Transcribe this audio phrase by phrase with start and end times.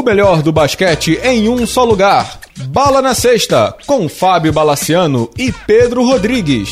[0.00, 2.40] O melhor do basquete em um só lugar.
[2.68, 6.70] Bala na Sexta, com Fábio Balaciano e Pedro Rodrigues.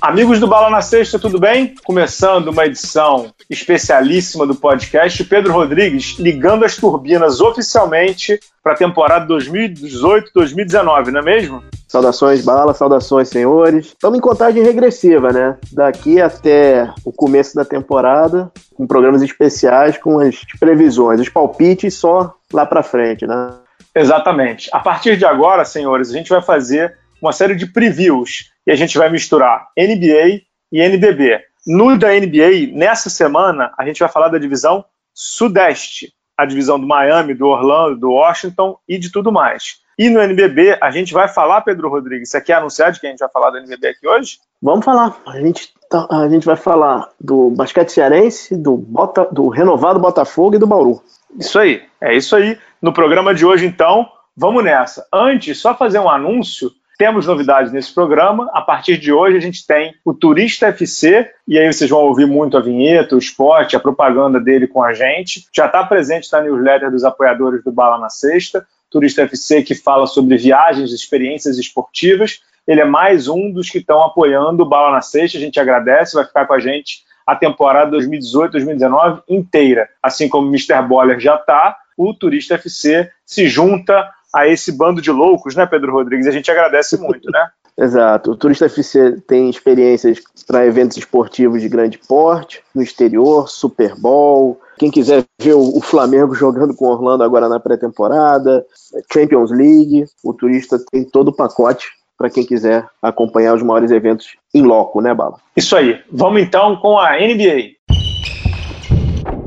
[0.00, 1.74] Amigos do Bala na Sexta, tudo bem?
[1.82, 9.26] Começando uma edição especialíssima do podcast, Pedro Rodrigues ligando as turbinas oficialmente para a temporada
[9.34, 11.64] 2018-2019, não é mesmo?
[11.88, 13.86] Saudações, Bala, saudações, senhores.
[13.86, 15.56] Estamos em contagem regressiva, né?
[15.72, 22.34] Daqui até o começo da temporada, com programas especiais, com as previsões, os palpites só
[22.52, 23.54] lá para frente, né?
[23.94, 24.68] Exatamente.
[24.72, 28.76] A partir de agora, senhores, a gente vai fazer uma série de previews e a
[28.76, 31.40] gente vai misturar NBA e NBB.
[31.66, 36.86] No da NBA, nessa semana, a gente vai falar da divisão Sudeste, a divisão do
[36.86, 39.80] Miami, do Orlando, do Washington e de tudo mais.
[39.98, 43.10] E no NBB, a gente vai falar, Pedro Rodrigues, você quer anunciar de quem a
[43.12, 44.38] gente vai falar do NBB aqui hoje?
[44.60, 45.16] Vamos falar.
[45.26, 50.56] A gente, tá, a gente vai falar do basquete cearense, do, Bota, do renovado Botafogo
[50.56, 51.02] e do Bauru.
[51.38, 52.58] Isso aí, é isso aí.
[52.80, 55.06] No programa de hoje, então, vamos nessa.
[55.12, 58.50] Antes, só fazer um anúncio temos novidades nesse programa.
[58.52, 62.26] A partir de hoje, a gente tem o Turista FC, e aí vocês vão ouvir
[62.26, 65.46] muito a vinheta, o esporte, a propaganda dele com a gente.
[65.54, 68.66] Já está presente na newsletter dos apoiadores do Bala na Sexta.
[68.90, 72.40] Turista FC que fala sobre viagens, experiências esportivas.
[72.66, 75.38] Ele é mais um dos que estão apoiando o Bala na Sexta.
[75.38, 79.88] A gente agradece, vai ficar com a gente a temporada 2018-2019 inteira.
[80.02, 80.80] Assim como o Mr.
[80.86, 85.92] Boller já está, o Turista FC se junta a esse bando de loucos, né, Pedro
[85.92, 86.26] Rodrigues?
[86.26, 87.48] A gente agradece muito, né?
[87.76, 88.30] Exato.
[88.30, 94.60] O Turista FC tem experiências para eventos esportivos de grande porte, no exterior, Super Bowl.
[94.78, 98.64] Quem quiser ver o Flamengo jogando com Orlando agora na pré-temporada,
[99.10, 104.36] Champions League, o Turista tem todo o pacote para quem quiser acompanhar os maiores eventos
[104.54, 105.38] em loco, né, Bala?
[105.56, 106.02] Isso aí.
[106.10, 107.76] Vamos então com a NBA.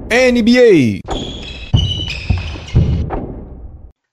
[0.09, 1.01] NBA.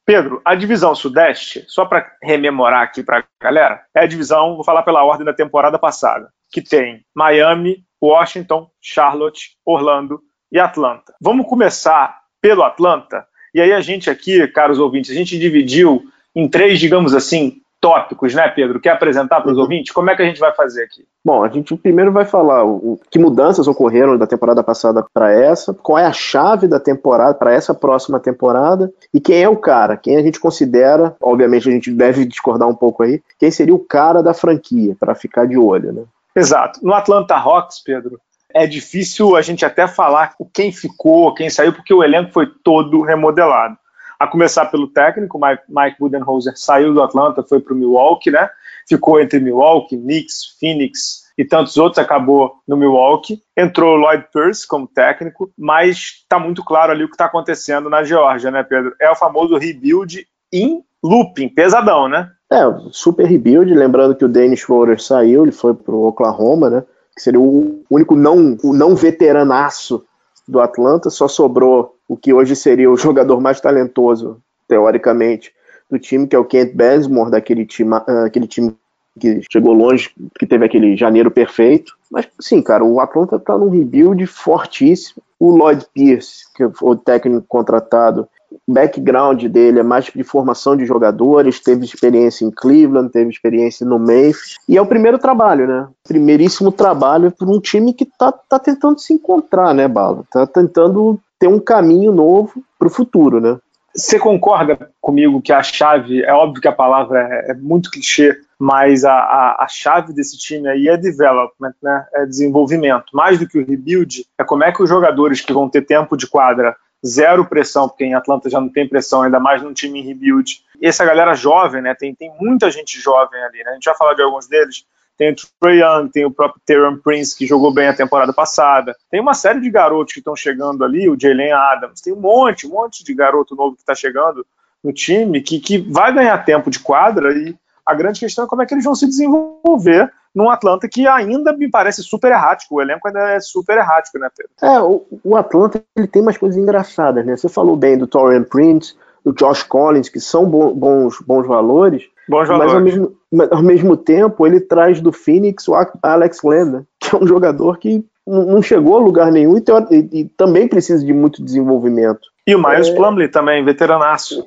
[0.05, 4.65] Pedro, a divisão Sudeste, só para rememorar aqui para a galera, é a divisão, vou
[4.65, 10.21] falar pela ordem da temporada passada, que tem Miami, Washington, Charlotte, Orlando
[10.51, 11.15] e Atlanta.
[11.21, 16.49] Vamos começar pelo Atlanta, e aí a gente aqui, caros ouvintes, a gente dividiu em
[16.49, 18.81] três, digamos assim, tópicos, né, Pedro?
[18.81, 19.63] Quer apresentar para os uhum.
[19.63, 19.93] ouvintes?
[19.93, 21.07] Como é que a gente vai fazer aqui?
[21.25, 25.73] Bom, a gente primeiro vai falar o, que mudanças ocorreram da temporada passada para essa,
[25.73, 29.97] qual é a chave da temporada para essa próxima temporada e quem é o cara,
[29.97, 33.79] quem a gente considera, obviamente a gente deve discordar um pouco aí, quem seria o
[33.79, 36.03] cara da franquia para ficar de olho, né?
[36.35, 36.81] Exato.
[36.83, 38.21] No Atlanta Hawks, Pedro,
[38.57, 43.03] é difícil a gente até falar quem ficou, quem saiu, porque o elenco foi todo
[43.03, 43.77] remodelado.
[44.19, 48.49] A começar pelo técnico, Mike, Budenholzer saiu do Atlanta, foi para o Milwaukee, né?
[48.89, 53.43] Ficou entre Milwaukee, Knicks, Phoenix e tantos outros, acabou no Milwaukee.
[53.55, 58.05] Entrou Lloyd Pierce como técnico, mas está muito claro ali o que está acontecendo na
[58.05, 58.95] Geórgia, né, Pedro?
[58.99, 62.31] É o famoso rebuild in looping, pesadão, né?
[62.51, 66.85] É, super rebuild, lembrando que o Dennis Schroeder saiu, ele foi pro Oklahoma, né?
[67.17, 70.05] Que seria o único não, o não veteranaço
[70.47, 75.53] do Atlanta, só sobrou o que hoje seria o jogador mais talentoso, teoricamente,
[75.91, 78.77] do time, que é o Kent Bazemore, daquele time, uh, aquele time
[79.19, 81.97] que chegou longe, que teve aquele janeiro perfeito.
[82.11, 85.23] Mas, sim, cara, o Atlanta tá num rebuild fortíssimo.
[85.39, 88.29] O Lloyd Pierce, que foi o técnico contratado,
[88.67, 93.99] background dele é mais de formação de jogadores, teve experiência em Cleveland, teve experiência no
[93.99, 95.89] Memphis, e é o primeiro trabalho, né?
[96.07, 100.25] Primeiríssimo trabalho para um time que tá, tá tentando se encontrar, né, Bala?
[100.31, 103.59] Tá tentando ter um caminho novo para o futuro, né?
[103.97, 108.39] Você concorda comigo que a chave, é óbvio que a palavra é, é muito clichê,
[108.59, 112.07] mas a, a, a, chave desse time aí é development, né?
[112.15, 113.07] é desenvolvimento.
[113.15, 116.15] Mais do que o rebuild, é como é que os jogadores que vão ter tempo
[116.15, 120.01] de quadra, zero pressão, porque em Atlanta já não tem pressão, ainda mais num time
[120.01, 120.61] em rebuild.
[120.81, 121.95] E essa galera jovem, né?
[121.95, 123.71] tem, tem muita gente jovem ali, né?
[123.71, 124.85] a gente vai falar de alguns deles,
[125.17, 128.95] tem o Trey Young, tem o próprio Teron Prince, que jogou bem a temporada passada.
[129.11, 132.03] Tem uma série de garotos que estão chegando ali, o Jalen Adams.
[132.03, 134.47] Tem um monte, um monte de garoto novo que está chegando
[134.85, 137.57] no time que, que vai ganhar tempo de quadra e
[137.87, 141.57] a grande questão é como é que eles vão se desenvolver num Atlanta que ainda
[141.57, 142.75] me parece super errático.
[142.75, 144.53] O elenco ainda é super errático, né, Pedro?
[144.61, 147.37] É, o, o Atlanta ele tem umas coisas engraçadas, né?
[147.37, 148.95] Você falou bem do Torian Prince,
[149.25, 153.97] do Josh Collins, que são bons, bons valores, Bons mas ao mesmo, mas ao mesmo
[153.97, 158.97] tempo ele traz do Phoenix o Alex Lenda, que é um jogador que não chegou
[158.97, 162.29] a lugar nenhum e, e, e também precisa de muito desenvolvimento.
[162.47, 162.95] E o Miles é...
[162.95, 164.47] Plumlee também, veteranaço.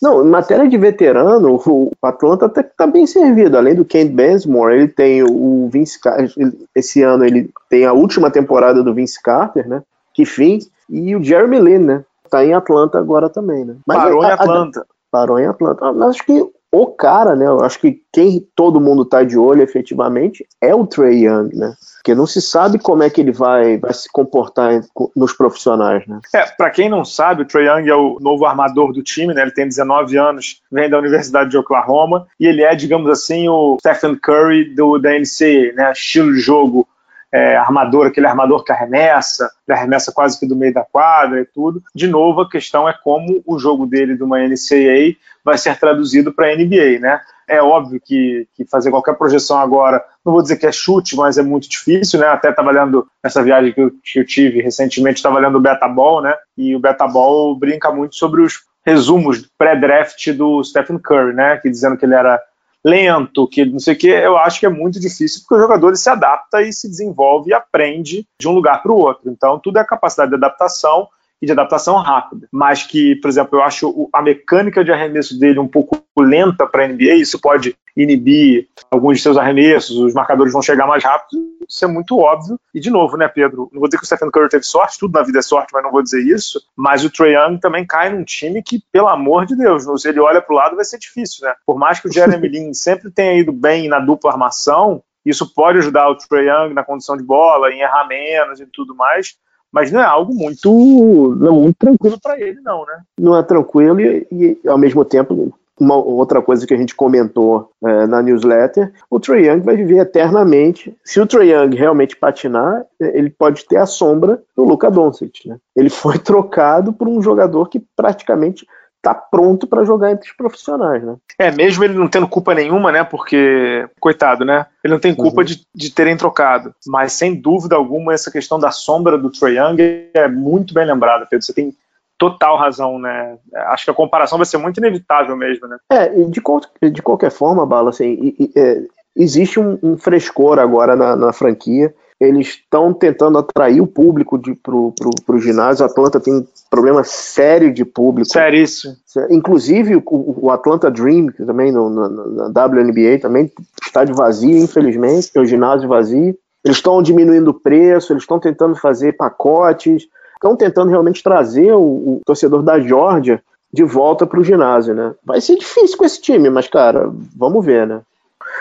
[0.00, 3.56] Não, em matéria de veterano, o Atlanta até está bem servido.
[3.56, 6.30] Além do Kent Bazemore, ele tem o Vince Carter.
[6.74, 9.82] Esse ano ele tem a última temporada do Vince Carter, né?
[10.14, 10.60] que fim.
[10.88, 12.04] E o Jeremy Lin, né?
[12.30, 13.76] Tá em Atlanta agora também, né?
[13.86, 14.80] Mas parou a, em Atlanta.
[14.80, 15.92] A, parou em Atlanta.
[15.92, 16.46] Mas acho que
[16.82, 17.46] o cara, né?
[17.46, 21.74] Eu acho que quem todo mundo tá de olho efetivamente é o Trey Young, né?
[21.96, 24.82] Porque não se sabe como é que ele vai, vai se comportar
[25.16, 26.20] nos profissionais, né?
[26.34, 29.42] É, para quem não sabe, o Trey Young é o novo armador do time, né?
[29.42, 33.78] Ele tem 19 anos, vem da Universidade de Oklahoma e ele é, digamos assim, o
[33.80, 35.92] Stephen Curry do da NCAA, né?
[35.92, 36.86] Estilo de jogo
[37.34, 41.44] é, armador, aquele armador que arremessa, ele arremessa quase que do meio da quadra e
[41.44, 41.82] tudo.
[41.92, 46.32] De novo, a questão é como o jogo dele de uma NCAA vai ser traduzido
[46.32, 47.20] para a NBA, né?
[47.48, 51.36] É óbvio que, que, fazer qualquer projeção agora, não vou dizer que é chute, mas
[51.36, 52.28] é muito difícil, né?
[52.28, 56.22] Até estava lendo essa viagem que eu, que eu tive recentemente, estava lendo o Betaball,
[56.22, 56.36] né?
[56.56, 61.56] E o Betaball brinca muito sobre os resumos pré-draft do Stephen Curry, né?
[61.56, 62.40] Que dizendo que ele era
[62.84, 65.88] lento, que não sei o que, eu acho que é muito difícil, porque o jogador
[65.88, 69.30] ele se adapta e se desenvolve e aprende de um lugar para o outro.
[69.30, 71.08] Então, tudo é capacidade de adaptação
[71.40, 72.46] e de adaptação rápida.
[72.52, 76.84] Mas que, por exemplo, eu acho a mecânica de arremesso dele um pouco lenta para
[76.84, 81.40] a NBA, isso pode inibir alguns de seus arremessos, os marcadores vão chegar mais rápido,
[81.68, 82.58] isso é muito óbvio.
[82.74, 83.68] E de novo, né, Pedro?
[83.72, 85.82] Não vou dizer que o Stephen Curry teve sorte, tudo na vida é sorte, mas
[85.82, 86.60] não vou dizer isso.
[86.76, 90.20] Mas o Trae Young também cai num time que, pelo amor de Deus, se ele
[90.20, 91.54] olha para o lado vai ser difícil, né?
[91.66, 95.78] Por mais que o Jeremy Lin sempre tenha ido bem na dupla armação, isso pode
[95.78, 99.36] ajudar o Trae Young na condição de bola, em errar menos e tudo mais
[99.74, 103.02] mas não é algo muito, não muito tranquilo para ele, não, né?
[103.18, 107.70] Não é tranquilo e, e, ao mesmo tempo, uma outra coisa que a gente comentou
[107.84, 110.96] é, na newsletter, o Trae Young vai viver eternamente.
[111.04, 115.56] Se o Trae Young realmente patinar, ele pode ter a sombra do Luka Doncic, né?
[115.74, 118.66] Ele foi trocado por um jogador que praticamente
[119.04, 121.16] tá pronto para jogar entre os profissionais, né?
[121.38, 123.04] É, mesmo ele não tendo culpa nenhuma, né?
[123.04, 124.64] Porque, coitado, né?
[124.82, 125.44] Ele não tem culpa uhum.
[125.44, 126.74] de, de terem trocado.
[126.86, 129.76] Mas, sem dúvida alguma, essa questão da sombra do Trae Young
[130.14, 131.44] é muito bem lembrada, Pedro.
[131.44, 131.74] Você tem
[132.18, 133.36] total razão, né?
[133.68, 135.76] Acho que a comparação vai ser muito inevitável mesmo, né?
[135.90, 136.42] É, de,
[136.90, 138.82] de qualquer forma, Bala, assim, é,
[139.16, 145.34] existe um, um, frescor agora na, na franquia eles estão tentando atrair o público para
[145.36, 145.84] o ginásio.
[145.84, 148.30] A Atlanta tem um problema sério de público.
[148.30, 148.94] Seríssimo.
[149.30, 152.08] Inclusive, o, o Atlanta Dream, que também no, na,
[152.50, 153.50] na WNBA, também
[153.84, 156.36] está de vazio, infelizmente, é o ginásio vazio.
[156.64, 160.06] Eles estão diminuindo o preço, eles estão tentando fazer pacotes,
[160.44, 163.42] estão tentando realmente trazer o, o torcedor da Georgia
[163.72, 165.14] de volta para o ginásio, né?
[165.24, 168.02] Vai ser difícil com esse time, mas, cara, vamos ver, né?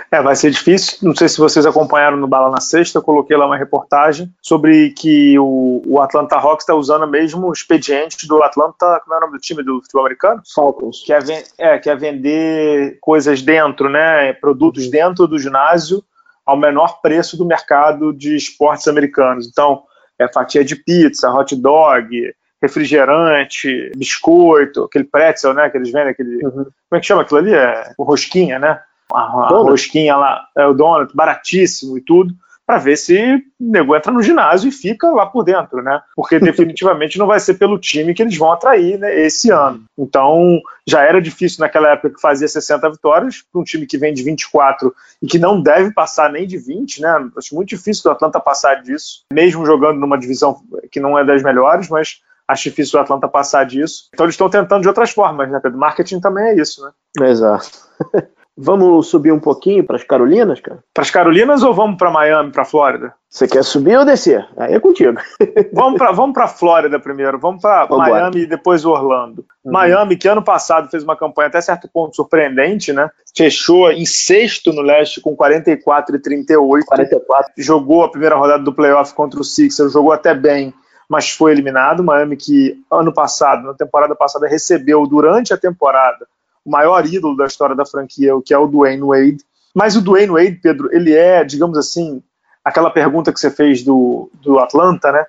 [0.10, 0.98] É, vai ser difícil.
[1.04, 4.90] Não sei se vocês acompanharam no Bala na Sexta, eu coloquei lá uma reportagem sobre
[4.92, 9.22] que o, o Atlanta Hawks está usando o mesmo expediente do Atlanta, como é o
[9.22, 10.42] nome do time do futebol americano?
[10.56, 11.04] Falcons.
[11.06, 11.20] Que é,
[11.60, 14.34] é, que é vender coisas dentro, né?
[14.34, 14.92] Produtos uhum.
[14.92, 16.04] dentro do ginásio
[16.44, 19.48] ao menor preço do mercado de esportes americanos.
[19.48, 19.84] Então,
[20.24, 25.70] é fatia de pizza, hot dog, refrigerante, biscoito, aquele pretzel, né?
[25.70, 26.46] Que eles vendem, aquele.
[26.46, 26.52] Uhum.
[26.52, 27.54] Como é que chama aquilo ali?
[27.54, 28.80] É o rosquinha, né?
[29.14, 32.34] a, a rosquinha lá, é, o donut, baratíssimo e tudo,
[32.66, 36.02] para ver se o nego entra no ginásio e fica lá por dentro, né?
[36.16, 39.84] Porque definitivamente não vai ser pelo time que eles vão atrair né, esse ano.
[39.98, 44.14] Então, já era difícil naquela época que fazia 60 vitórias, para um time que vem
[44.14, 47.30] de 24 e que não deve passar nem de 20, né?
[47.38, 51.44] Acho muito difícil o Atlanta passar disso, mesmo jogando numa divisão que não é das
[51.44, 54.10] melhores, mas acho difícil o Atlanta passar disso.
[54.14, 55.78] Então eles estão tentando de outras formas, né, Pedro?
[55.78, 56.92] Marketing também é isso, né?
[57.30, 57.70] Exato.
[58.56, 60.84] Vamos subir um pouquinho para as Carolinas, cara?
[60.94, 63.14] Para as Carolinas ou vamos para Miami, para Flórida?
[63.28, 64.48] Você quer subir ou descer?
[64.56, 65.20] Aí é contigo.
[65.74, 67.40] vamos para vamos para Flórida primeiro.
[67.40, 69.44] Vamos para Miami e depois Orlando.
[69.66, 69.72] Uhum.
[69.72, 73.10] Miami, que ano passado fez uma campanha até certo ponto surpreendente, né?
[73.36, 76.86] Fechou em sexto no leste com 44 e 38.
[76.86, 77.54] 44.
[77.58, 80.72] Jogou a primeira rodada do playoff contra o Sixers, jogou até bem,
[81.10, 82.04] mas foi eliminado.
[82.04, 86.28] Miami que ano passado, na temporada passada, recebeu durante a temporada
[86.66, 89.44] o maior ídolo da história da franquia, que é o Dwayne Wade.
[89.74, 92.22] Mas o Dwayne Wade, Pedro, ele é, digamos assim,
[92.64, 95.26] aquela pergunta que você fez do, do Atlanta, né?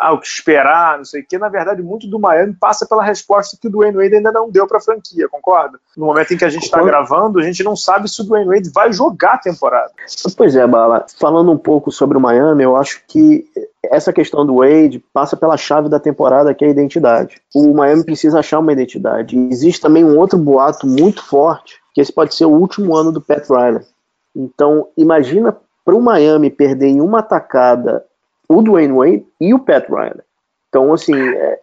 [0.00, 1.36] Ah, o que esperar, não sei o quê.
[1.36, 4.66] Na verdade, muito do Miami passa pela resposta que o Dwayne Wade ainda não deu
[4.66, 5.78] para a franquia, concorda?
[5.94, 8.48] No momento em que a gente está gravando, a gente não sabe se o Dwayne
[8.48, 9.90] Wade vai jogar a temporada.
[10.36, 11.04] Pois é, Bala.
[11.18, 13.44] Falando um pouco sobre o Miami, eu acho que
[13.84, 17.40] essa questão do Wade passa pela chave da temporada, que é a identidade.
[17.54, 19.36] O Miami precisa achar uma identidade.
[19.50, 23.20] existe também um outro boato muito forte, que esse pode ser o último ano do
[23.20, 23.84] Pat Riley.
[24.34, 28.04] Então, imagina para o Miami perder em uma atacada
[28.50, 30.24] o Dwayne Wade e o Pat Riley.
[30.68, 31.60] Então, assim, é,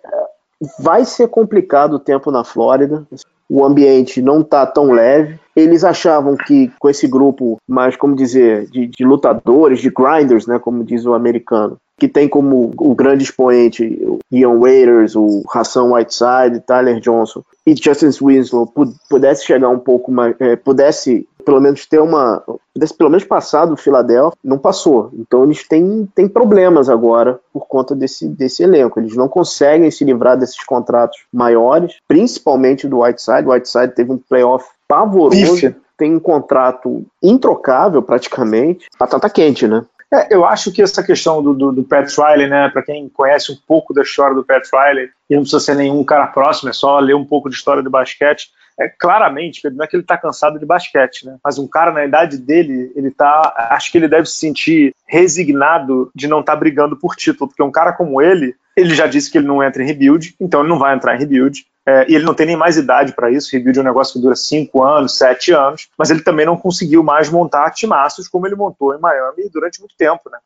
[0.79, 3.05] vai ser complicado o tempo na Flórida.
[3.49, 5.37] O ambiente não está tão leve.
[5.53, 10.59] Eles achavam que com esse grupo mais, como dizer, de, de lutadores, de grinders, né,
[10.59, 15.91] como diz o americano, que tem como o grande expoente o Ian Waiters, o Hassan
[15.91, 18.71] Whiteside, Tyler Johnson e Justin Winslow
[19.09, 22.41] pudesse chegar um pouco mais, é, pudesse pelo menos ter uma,
[22.73, 25.11] pudesse pelo menos passar do Philadelphia, não passou.
[25.13, 28.97] Então eles têm, têm problemas agora por conta desse, desse elenco.
[28.97, 33.45] Eles não conseguem se livrar desses contratos maiores, principalmente do Whiteside.
[33.45, 35.75] O Whiteside teve um playoff pavoroso.
[35.97, 38.85] Tem um contrato introcável praticamente.
[38.97, 39.83] Batata quente, né?
[40.13, 43.51] É, eu acho que essa questão do, do, do Pat Riley, né, para quem conhece
[43.51, 46.73] um pouco da história do Pat Riley, e não precisa ser nenhum cara próximo, é
[46.73, 48.47] só ler um pouco de história do basquete,
[48.79, 51.37] é, claramente, não é que ele está cansado de basquete, né?
[51.43, 53.69] Mas um cara na idade dele, ele tá.
[53.71, 57.63] Acho que ele deve se sentir resignado de não estar tá brigando por título, porque
[57.63, 60.69] um cara como ele, ele já disse que ele não entra em rebuild, então ele
[60.69, 61.65] não vai entrar em rebuild.
[61.87, 63.49] É, e ele não tem nem mais idade para isso.
[63.53, 67.01] Rebuild é um negócio que dura 5 anos, 7 anos, mas ele também não conseguiu
[67.01, 70.37] mais montar timaços como ele montou em Miami durante muito tempo, né?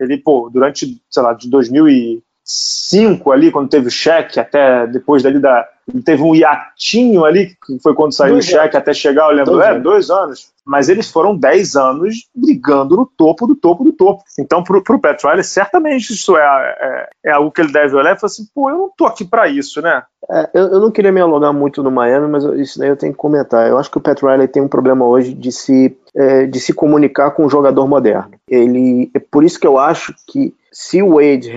[0.00, 5.38] Ele, pô, durante, sei lá, de 2005 ali, quando teve o cheque, até depois dali
[5.38, 5.68] da,
[6.04, 9.52] teve um hiatinho ali, que foi quando saiu dois o cheque até chegar, eu lembro,
[9.52, 9.82] dois é, anos.
[9.82, 10.48] dois anos.
[10.64, 14.22] Mas eles foram dez anos brigando no topo do topo do topo.
[14.38, 18.14] Então, pro, pro Pat Riley, certamente isso é, é, é, algo que ele deve olhar
[18.14, 20.02] e falar assim, pô, eu não tô aqui para isso, né?
[20.30, 23.12] É, eu, eu, não queria me alongar muito no Miami, mas isso daí eu tenho
[23.12, 23.66] que comentar.
[23.66, 26.74] Eu acho que o Pat Riley tem um problema hoje de se, é, de se
[26.74, 28.32] comunicar com o jogador moderno.
[28.46, 31.50] Ele, é por isso que eu acho que se o Wade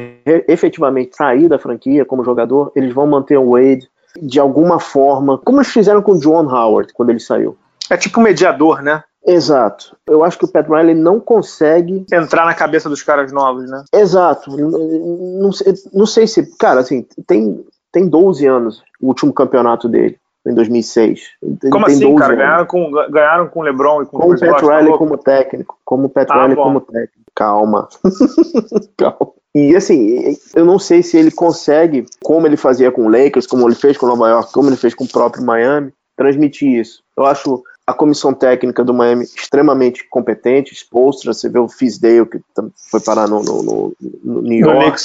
[0.48, 5.60] efetivamente sair da franquia como jogador, eles vão manter o Wade de alguma forma, como
[5.60, 7.58] eles fizeram com o John Howard quando ele saiu.
[7.89, 9.03] É tipo um mediador, né?
[9.25, 9.96] Exato.
[10.08, 13.84] Eu acho que o Pat Riley não consegue entrar na cabeça dos caras novos, né?
[13.94, 14.50] Exato.
[14.58, 20.18] Não, sei, não sei se, cara, assim, tem tem 12 anos o último campeonato dele
[20.46, 21.22] em 2006.
[21.70, 22.36] Como tem assim, cara?
[22.36, 25.77] Ganharam com, ganharam com o LeBron e com, com o Pat tá Riley como técnico.
[25.84, 26.63] Como o Pat ah, Riley bom.
[26.63, 27.32] como técnico.
[27.36, 27.89] Calma.
[28.98, 29.34] Calma.
[29.53, 33.67] E assim, eu não sei se ele consegue, como ele fazia com o Lakers, como
[33.67, 37.03] ele fez com Nova York, como ele fez com o próprio Miami, transmitir isso.
[37.17, 41.34] Eu acho a comissão técnica do Miami extremamente competente, exposta.
[41.34, 42.39] Você vê o Fisdale, que
[42.89, 45.01] foi parar no, no, no, no New York.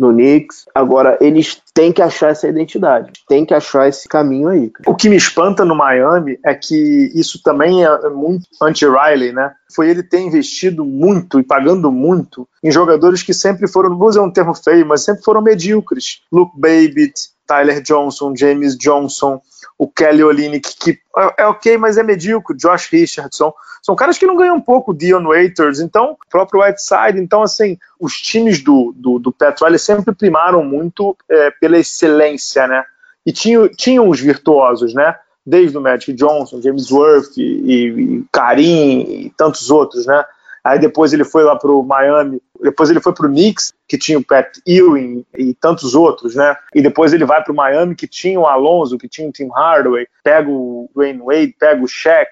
[0.00, 0.64] No Knicks.
[0.74, 4.72] Agora, eles têm que achar essa identidade, têm que achar esse caminho aí.
[4.86, 9.52] O que me espanta no Miami é que isso também é muito anti-Riley, né?
[9.76, 14.22] Foi ele ter investido muito e pagando muito em jogadores que sempre foram, vou usar
[14.22, 16.22] um termo feio, mas sempre foram medíocres.
[16.32, 19.42] Luke Babbitt, Tyler Johnson, James Johnson,
[19.76, 23.52] o Kelly Olynyk, que é, é ok, mas é medíocre, Josh Richardson.
[23.82, 27.18] São caras que não ganham pouco, Dion Waiters, então, próprio Whiteside.
[27.18, 29.34] Então, assim, os times do, do, do
[29.78, 32.84] sempre primaram muito é, pela excelência, né?
[33.26, 35.16] E tinham, tinham os virtuosos, né?
[35.44, 40.24] Desde o Magic Johnson, James Worth e, e Karim e tantos outros, né?
[40.62, 43.96] Aí depois ele foi lá para o Miami, depois ele foi para o Knicks, que
[43.96, 46.56] tinha o Pat Ewing e tantos outros, né?
[46.74, 49.48] E depois ele vai para o Miami, que tinha o Alonso, que tinha o Tim
[49.48, 52.30] Hardaway, pega o Wayne Wade, pega o Shaq,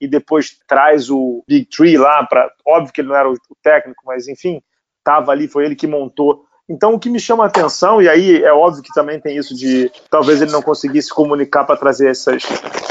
[0.00, 4.02] e depois traz o Big Tree lá para, óbvio que ele não era o técnico,
[4.06, 4.62] mas enfim,
[4.98, 8.44] estava ali, foi ele que montou então, o que me chama a atenção, e aí
[8.44, 12.44] é óbvio que também tem isso de talvez ele não conseguisse comunicar para trazer essas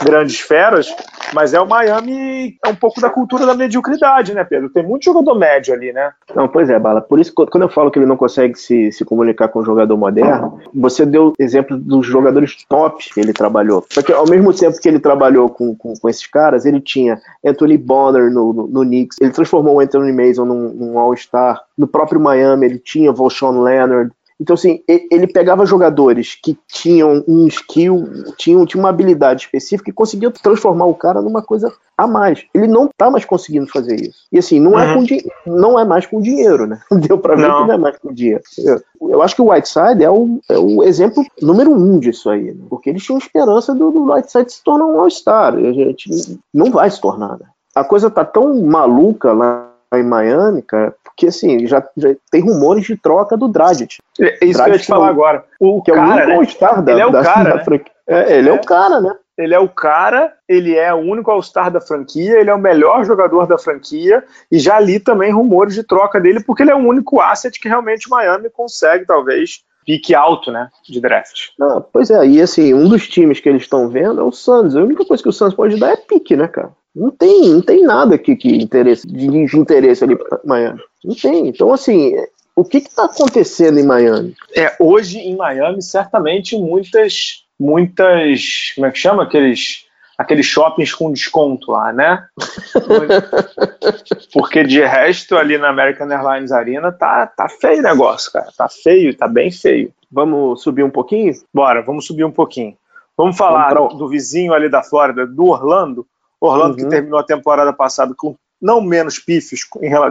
[0.03, 0.93] grandes feras,
[1.33, 4.69] mas é o Miami, é um pouco da cultura da mediocridade, né, Pedro?
[4.69, 6.11] Tem muito jogador médio ali, né?
[6.35, 6.99] Não, pois é, Bala.
[6.99, 9.95] Por isso, quando eu falo que ele não consegue se, se comunicar com o jogador
[9.95, 13.85] moderno, você deu exemplo dos jogadores top que ele trabalhou.
[13.89, 17.17] Só que ao mesmo tempo que ele trabalhou com, com, com esses caras, ele tinha
[17.45, 21.61] Anthony Bonner no, no, no Knicks, ele transformou o Anthony Mason num, num All-Star.
[21.79, 24.11] No próprio Miami, ele tinha Volshon Leonard.
[24.37, 28.05] Então, assim, ele pegava jogadores que tinham um skill,
[28.37, 32.45] tinham, tinham uma habilidade específica e conseguia transformar o cara numa coisa a mais.
[32.53, 34.19] Ele não tá mais conseguindo fazer isso.
[34.29, 35.03] E assim, não, é uhum.
[35.03, 36.79] é, com não é mais com dinheiro, né?
[37.07, 37.61] Deu pra ver não.
[37.61, 38.43] que não é mais com dinheiro.
[38.57, 42.53] Eu, eu acho que o Whiteside é o, é o exemplo número um disso aí,
[42.53, 42.65] né?
[42.69, 45.55] Porque eles tinham esperança do, do Whiteside se tornar um All-Star.
[45.55, 47.45] A gente não vai se tornar, né?
[47.75, 52.85] A coisa tá tão maluca lá em Miami, cara, porque assim, já, já tem rumores
[52.85, 53.97] de troca do Dragic.
[54.19, 55.45] É, isso Dragic que eu ia te falar é agora.
[55.59, 57.63] O que cara, é o único All-Star da, ele é o da, cara, da né?
[57.63, 57.91] franquia.
[58.07, 58.51] É, ele é.
[58.51, 59.15] é o cara, né?
[59.37, 63.05] Ele é o cara, ele é o único All-Star da franquia, ele é o melhor
[63.05, 66.79] jogador da franquia, e já li também rumores de troca dele, porque ele é o
[66.79, 71.47] único asset que realmente Miami consegue, talvez, pique alto, né, de draft.
[71.59, 74.75] Ah, pois é, e assim, um dos times que eles estão vendo é o Suns.
[74.75, 76.71] A única coisa que o Suns pode dar é pique, né, cara?
[76.95, 80.81] Não tem, não tem nada aqui que interesse, de, de interesse ali para Miami.
[81.03, 81.47] Não tem.
[81.47, 82.15] Então, assim,
[82.55, 84.35] o que está acontecendo em Miami?
[84.55, 89.87] É, hoje em Miami, certamente muitas, muitas, como é que chama aqueles
[90.19, 92.27] aqueles shoppings com desconto lá, né?
[94.33, 98.49] Porque de resto, ali na American Airlines Arena, tá, tá feio o negócio, cara.
[98.57, 99.93] Tá feio, tá bem feio.
[100.11, 101.33] Vamos subir um pouquinho?
[101.53, 102.75] Bora, vamos subir um pouquinho.
[103.15, 106.05] Vamos falar vamos do vizinho ali da Flórida, do Orlando.
[106.39, 106.83] Orlando uhum.
[106.83, 109.61] que terminou a temporada passada com não menos pífios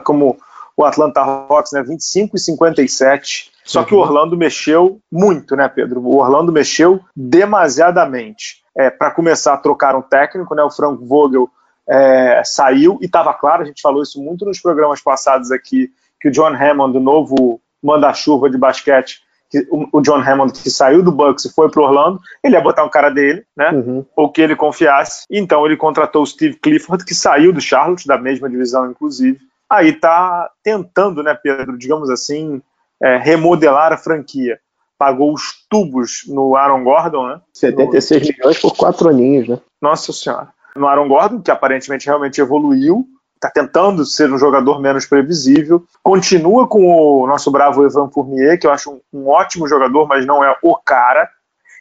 [0.04, 0.38] como
[0.76, 1.82] o Atlanta Hawks, né?
[1.82, 3.50] 25 e 57.
[3.64, 4.02] Só que o uhum.
[4.02, 6.00] Orlando mexeu muito, né, Pedro?
[6.00, 8.62] O Orlando mexeu demasiadamente.
[8.76, 10.62] É, Para começar, trocaram um técnico, né?
[10.62, 11.50] O Frank Vogel
[11.88, 16.28] é, saiu e estava claro, a gente falou isso muito nos programas passados aqui, que
[16.28, 19.20] o John Hammond, o novo manda-chuva de basquete,
[19.50, 22.84] que, o, John Hammond que saiu do Bucks e foi para Orlando, ele ia botar
[22.84, 23.70] um cara dele, né?
[23.70, 24.04] Uhum.
[24.14, 25.24] Ou que ele confiasse.
[25.30, 29.38] Então ele contratou o Steve Clifford, que saiu do Charlotte, da mesma divisão, inclusive.
[29.70, 32.62] Aí tá tentando, né, Pedro, digamos assim,
[33.02, 34.58] é, remodelar a franquia.
[34.98, 37.40] Pagou os tubos no Aaron Gordon, né?
[37.52, 38.34] 76 no...
[38.34, 39.58] milhões por quatro aninhos, né?
[39.80, 40.48] Nossa Senhora.
[40.74, 43.06] No Aaron Gordon, que aparentemente realmente evoluiu,
[43.38, 45.84] está tentando ser um jogador menos previsível.
[46.02, 50.26] Continua com o nosso bravo Evan Fournier, que eu acho um, um, ótimo jogador, mas
[50.26, 51.28] não é o cara.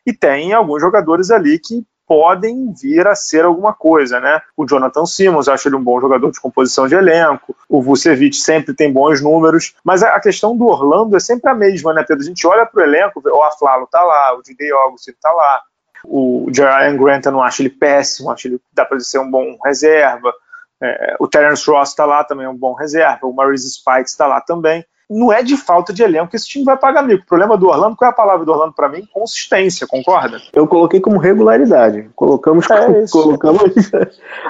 [0.05, 4.39] E tem alguns jogadores ali que podem vir a ser alguma coisa, né?
[4.55, 7.53] O Jonathan Simmons, acho ele um bom jogador de composição de elenco.
[7.67, 9.75] O Vucevic sempre tem bons números.
[9.83, 12.23] Mas a questão do Orlando é sempre a mesma, né, Pedro?
[12.23, 15.61] A gente olha para o elenco, o Aflalo tá lá, o Didei Augustin tá lá,
[16.05, 19.57] o Jerian Grant eu não acho ele péssimo, acho ele dá para ser um bom
[19.65, 20.33] reserva.
[20.81, 23.25] É, o Terence Ross está lá também, é um bom reserva.
[23.25, 24.85] O Maurice Spikes está lá também.
[25.09, 27.23] Não é de falta de elenco que esse time vai pagar mico.
[27.23, 29.07] O problema do Orlando, qual é a palavra do Orlando para mim?
[29.13, 30.41] Consistência, concorda?
[30.51, 32.09] Eu coloquei como regularidade.
[32.13, 32.69] Colocamos.
[32.69, 33.71] É colocamos.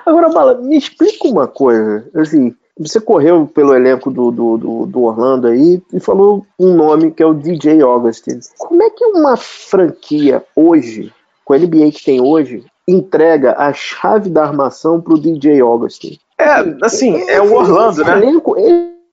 [0.04, 2.10] Agora, Bala, me explica uma coisa.
[2.16, 7.12] Assim, você correu pelo elenco do, do, do, do, Orlando aí e falou um nome
[7.12, 8.40] que é o DJ Augustin.
[8.58, 11.14] Como é que uma franquia hoje,
[11.46, 16.18] com a NBA que tem hoje, entrega a chave da armação para o DJ Augustin.
[16.38, 18.18] É, assim, é o Orlando, esse né?
[18.18, 18.56] Elenco,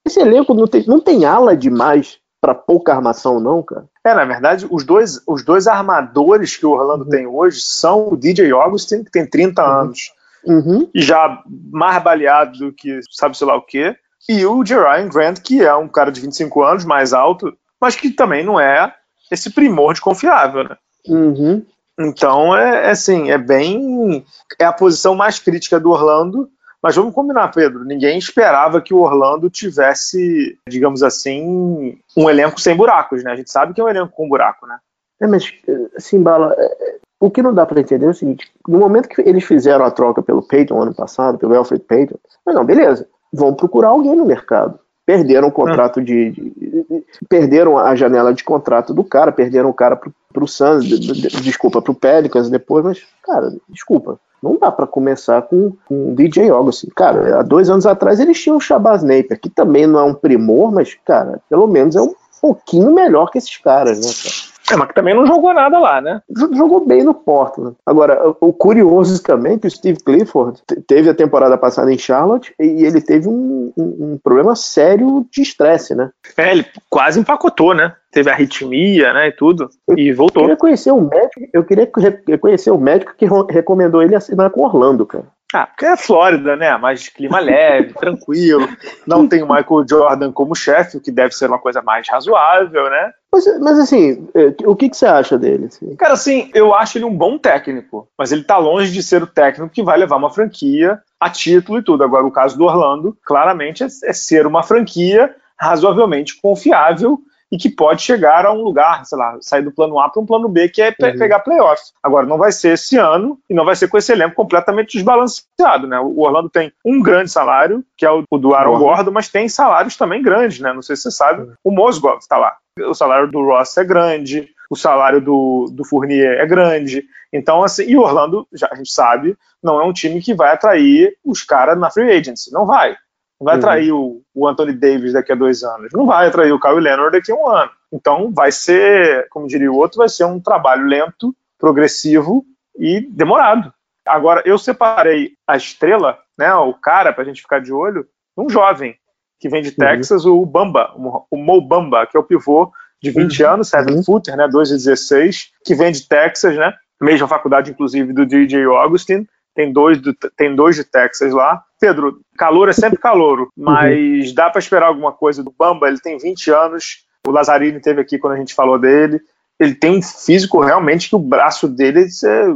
[0.05, 3.87] esse elenco não tem, não tem ala demais para pouca armação, não, cara.
[4.05, 7.11] É, na verdade, os dois, os dois armadores que o Orlando uhum.
[7.11, 9.81] tem hoje são o DJ Augustin, que tem 30 uhum.
[9.81, 10.13] anos,
[10.45, 10.91] uhum.
[10.95, 13.97] e já mais baleado do que sabe-se lá o quê,
[14.29, 18.11] e o Jerian Grant, que é um cara de 25 anos, mais alto, mas que
[18.11, 18.95] também não é
[19.31, 20.77] esse primor de confiável, né?
[21.09, 21.65] Uhum.
[21.99, 24.25] Então, é, é assim, é bem.
[24.59, 26.49] É a posição mais crítica do Orlando.
[26.83, 27.85] Mas vamos combinar, Pedro.
[27.85, 33.33] Ninguém esperava que o Orlando tivesse, digamos assim, um elenco sem buracos, né?
[33.33, 34.79] A gente sabe que é um elenco com buraco, né?
[35.23, 35.51] É, mas,
[35.97, 39.23] assim, Bala, é, o que não dá para entender é o seguinte: no momento que
[39.23, 43.55] eles fizeram a troca pelo Peyton ano passado, pelo Alfred Peyton, mas não, beleza, vão
[43.55, 48.95] procurar alguém no mercado perderam o contrato de, de, de, perderam a janela de contrato
[48.95, 50.99] do cara, perderam o cara pro, pro Suns, de,
[51.43, 56.51] desculpa, pro Pelicans depois, mas, cara, desculpa, não dá para começar com, com o DJ
[56.51, 56.89] Augustin.
[56.95, 60.15] Cara, há dois anos atrás eles tinham o Shabazz Napier, que também não é um
[60.15, 64.54] primor, mas, cara, pelo menos é um pouquinho melhor que esses caras, né, cara?
[64.71, 66.21] É, mas que também não jogou nada lá, né?
[66.53, 67.77] Jogou bem no Portland.
[67.85, 72.55] Agora, o curioso também é que o Steve Clifford teve a temporada passada em Charlotte
[72.59, 76.11] e ele teve um, um, um problema sério de estresse, né?
[76.37, 77.95] É, ele quase empacotou, né?
[78.11, 80.43] Teve arritmia, né, e tudo, eu e voltou.
[80.43, 81.91] Eu queria conhecer o médico, eu queria
[82.39, 85.25] conhecer o médico que recomendou ele assinar com Orlando, cara.
[85.55, 86.77] Ah, porque é Flórida, né?
[86.77, 88.69] Mais clima leve, tranquilo.
[89.07, 92.91] Não tem o Michael Jordan como chefe, o que deve ser uma coisa mais razoável,
[92.91, 93.13] né?
[93.35, 95.67] Mas, mas assim, é, o que, que você acha dele?
[95.67, 95.97] Assim?
[95.97, 99.27] Cara, assim, eu acho ele um bom técnico, mas ele tá longe de ser o
[99.27, 102.05] técnico que vai levar uma franquia a título e tudo.
[102.05, 107.19] Agora, o caso do Orlando, claramente, é, é ser uma franquia razoavelmente confiável
[107.51, 110.27] e que pode chegar a um lugar, sei lá, sair do plano A para um
[110.27, 111.19] plano B, que é uhum.
[111.19, 111.83] pegar playoff.
[112.01, 115.89] Agora, não vai ser esse ano e não vai ser com esse elenco completamente desbalanceado,
[115.89, 115.99] né?
[115.99, 119.97] O Orlando tem um grande salário, que é o do Aaron Gordon, mas tem salários
[119.97, 120.73] também grandes, né?
[120.73, 121.53] Não sei se você sabe, uhum.
[121.65, 122.57] o Mosgov está lá.
[122.81, 127.05] O salário do Ross é grande, o salário do, do Fournier é grande.
[127.33, 130.53] Então, assim, e o Orlando, já a gente sabe, não é um time que vai
[130.53, 132.53] atrair os caras na free agency.
[132.53, 132.97] Não vai.
[133.41, 133.61] Não vai uhum.
[133.61, 135.93] atrair o, o Anthony Davis daqui a dois anos.
[135.93, 137.71] Não vai atrair o Kyle Leonard daqui a um ano.
[137.93, 142.45] Então vai ser, como diria o outro, vai ser um trabalho lento, progressivo
[142.77, 143.73] e demorado.
[144.05, 148.07] Agora, eu separei a estrela, né, o cara, para a gente ficar de olho,
[148.37, 148.97] um jovem
[149.39, 149.77] que vem de uhum.
[149.77, 150.93] Texas, o Bamba,
[151.31, 152.71] o Mo Bamba, que é o pivô
[153.03, 153.51] de 20 uhum.
[153.51, 154.05] anos, seven uhum.
[154.05, 158.65] footer, né, 2 de 16, que vem de Texas, né, mesma faculdade, inclusive, do DJ
[158.65, 161.63] Augustin, tem dois, do, tem dois de Texas lá.
[161.81, 164.35] Pedro, calor é sempre calor, mas uhum.
[164.35, 168.19] dá para esperar alguma coisa do Bamba, ele tem 20 anos, o Lazzarini teve aqui
[168.19, 169.21] quando a gente falou dele,
[169.59, 172.07] ele tem um físico realmente que o braço dele,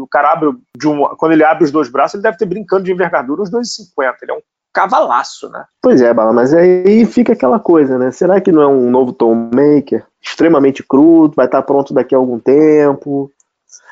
[0.00, 2.84] o cara abre de um, quando ele abre os dois braços, ele deve ter brincando
[2.84, 4.14] de envergadura uns 2,50.
[4.22, 4.40] Ele é um
[4.72, 5.64] cavalaço, né?
[5.82, 8.10] Pois é, Bala, mas aí fica aquela coisa, né?
[8.10, 10.04] Será que não é um novo Tom Maker?
[10.22, 13.30] Extremamente cru, vai estar pronto daqui a algum tempo.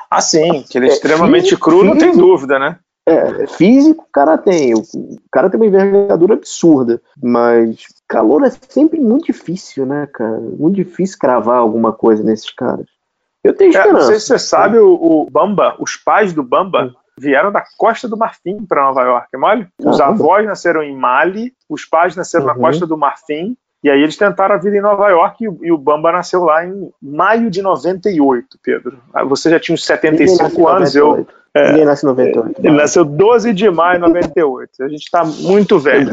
[0.09, 2.79] Ah, sim, que ele é, é extremamente físico, cru, não tem dúvida, né?
[3.05, 4.83] É, físico o cara tem, o
[5.31, 10.39] cara tem uma envergadura absurda, mas calor é sempre muito difícil, né, cara?
[10.39, 12.85] Muito difícil cravar alguma coisa nesses caras.
[13.41, 13.89] Eu tenho esperança.
[13.89, 17.63] É, não sei se você sabe, o, o Bamba, os pais do Bamba vieram da
[17.77, 19.67] Costa do Marfim para Nova York, é mole?
[19.83, 22.53] Os avós nasceram em Mali, os pais nasceram uhum.
[22.53, 25.77] na Costa do Marfim, e aí eles tentaram a vida em Nova York e, o
[25.77, 28.97] Bamba nasceu lá em maio de 98, Pedro.
[29.13, 31.27] Ah, você já tinha uns 75 anos, eu
[31.57, 32.61] é, Ninguém nasce em 98.
[32.63, 34.83] Ele nasceu 12 de maio de 98.
[34.83, 36.11] A gente está muito velho.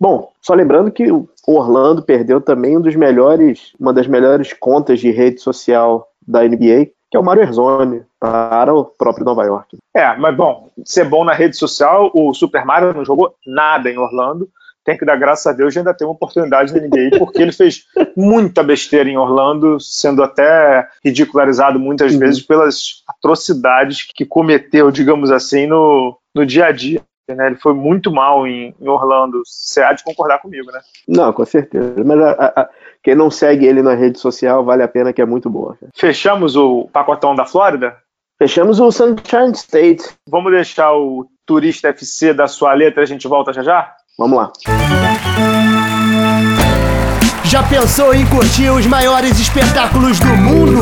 [0.00, 4.98] Bom, só lembrando que o Orlando perdeu também um dos melhores, uma das melhores contas
[5.00, 9.78] de rede social da NBA, que é o Mario Erzoni, para o próprio Nova York.
[9.94, 13.98] É, mas bom, ser bom na rede social, o Super Mario não jogou nada em
[13.98, 14.48] Orlando
[14.88, 17.52] tem que dar graças a Deus de ainda ter uma oportunidade na NBA, porque ele
[17.52, 17.84] fez
[18.16, 22.18] muita besteira em Orlando, sendo até ridicularizado muitas uhum.
[22.18, 27.02] vezes pelas atrocidades que cometeu, digamos assim, no, no dia a dia.
[27.28, 27.48] Né?
[27.48, 29.42] Ele foi muito mal em, em, Orlando.
[29.44, 30.80] Você há de concordar comigo, né?
[31.06, 32.02] Não, com certeza.
[32.02, 32.68] Mas a, a,
[33.02, 35.76] quem não segue ele na rede social, vale a pena que é muito boa.
[35.94, 37.96] Fechamos o pacotão da Flórida?
[38.38, 40.04] Fechamos o Sunshine State.
[40.28, 43.92] Vamos deixar o Turista FC da sua letra, a gente volta já já?
[44.18, 44.52] Vamos lá.
[47.44, 50.80] Já pensou em curtir os maiores espetáculos do mundo?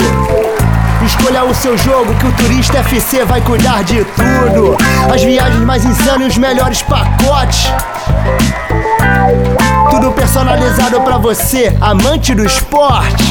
[1.04, 4.76] Escolha o seu jogo que o Turista FC vai cuidar de tudo.
[5.12, 7.68] As viagens mais insanas e os melhores pacotes.
[9.90, 13.24] Tudo personalizado para você, amante do esporte.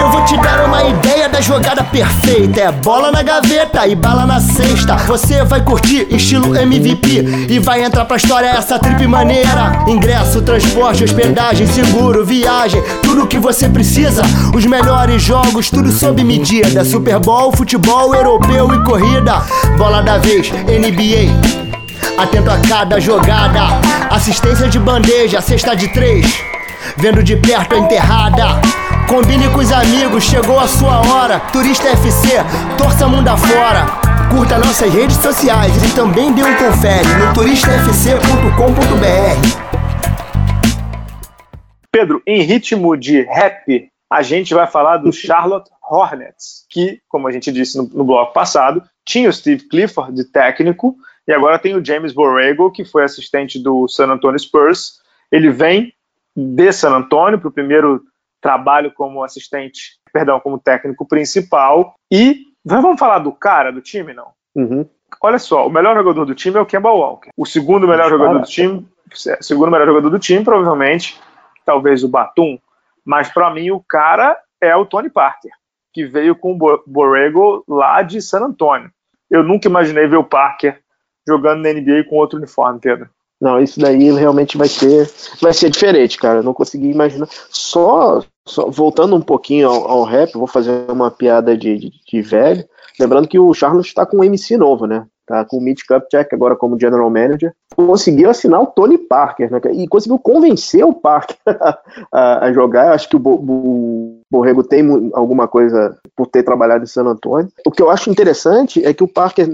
[0.00, 2.60] Eu vou te dar uma ideia da jogada perfeita.
[2.60, 4.96] É bola na gaveta e bala na cesta.
[4.96, 9.84] Você vai curtir estilo MVP e vai entrar pra história essa trip maneira.
[9.86, 14.22] Ingresso, transporte, hospedagem, seguro, viagem, tudo que você precisa.
[14.54, 16.84] Os melhores jogos, tudo sob medida.
[16.84, 19.42] Super Bowl, futebol europeu e corrida.
[19.78, 21.69] Bola da vez, NBA.
[22.18, 23.60] Atento a cada jogada.
[24.10, 26.26] Assistência de bandeja, cesta de três.
[26.96, 28.60] Vendo de perto a enterrada.
[29.08, 31.40] Combine com os amigos, chegou a sua hora.
[31.52, 32.28] Turista FC,
[32.78, 33.86] torça mundo afora.
[34.30, 39.70] Curta nossas redes sociais e também dê um confere no turistafc.com.br.
[41.90, 47.32] Pedro, em ritmo de rap, a gente vai falar do Charlotte Hornets, que, como a
[47.32, 50.94] gente disse no, no bloco passado, tinha o Steve Clifford de técnico
[51.26, 55.00] e agora tem o James Borrego, que foi assistente do San Antonio Spurs.
[55.30, 55.92] Ele vem
[56.36, 58.02] de San Antonio para o primeiro
[58.40, 61.94] trabalho como assistente, perdão, como técnico principal.
[62.10, 64.28] E vamos falar do cara do time, não?
[64.54, 64.86] Uhum.
[65.22, 67.30] Olha só, o melhor jogador do time é o Kemba Walker.
[67.36, 68.88] O segundo melhor jogador do time,
[69.40, 71.20] segundo melhor jogador do time, provavelmente,
[71.64, 72.58] talvez o Batum.
[73.04, 75.52] Mas para mim o cara é o Tony Parker,
[75.92, 78.90] que veio com o Borrego lá de San Antonio.
[79.30, 80.80] Eu nunca imaginei ver o Parker
[81.30, 83.08] jogando na NBA com outro uniforme, Pedro.
[83.40, 86.40] Não, isso daí realmente vai ser, vai ser diferente, cara.
[86.40, 87.26] Eu não consegui imaginar.
[87.48, 92.22] Só, só voltando um pouquinho ao, ao, rap, vou fazer uma piada de, de, de
[92.22, 92.64] velho.
[92.98, 95.06] Lembrando que o Charles está com um MC novo, né?
[95.30, 97.54] Tá com o Mitch Kupchak agora como general manager.
[97.74, 99.60] Conseguiu assinar o Tony Parker, né?
[99.72, 101.36] E conseguiu convencer o Parker
[102.12, 102.88] a, a, jogar.
[102.88, 104.82] Eu acho que o, o Borrego tem
[105.14, 107.48] alguma coisa por ter trabalhado em San Antonio.
[107.64, 109.48] O que eu acho interessante é que o Parker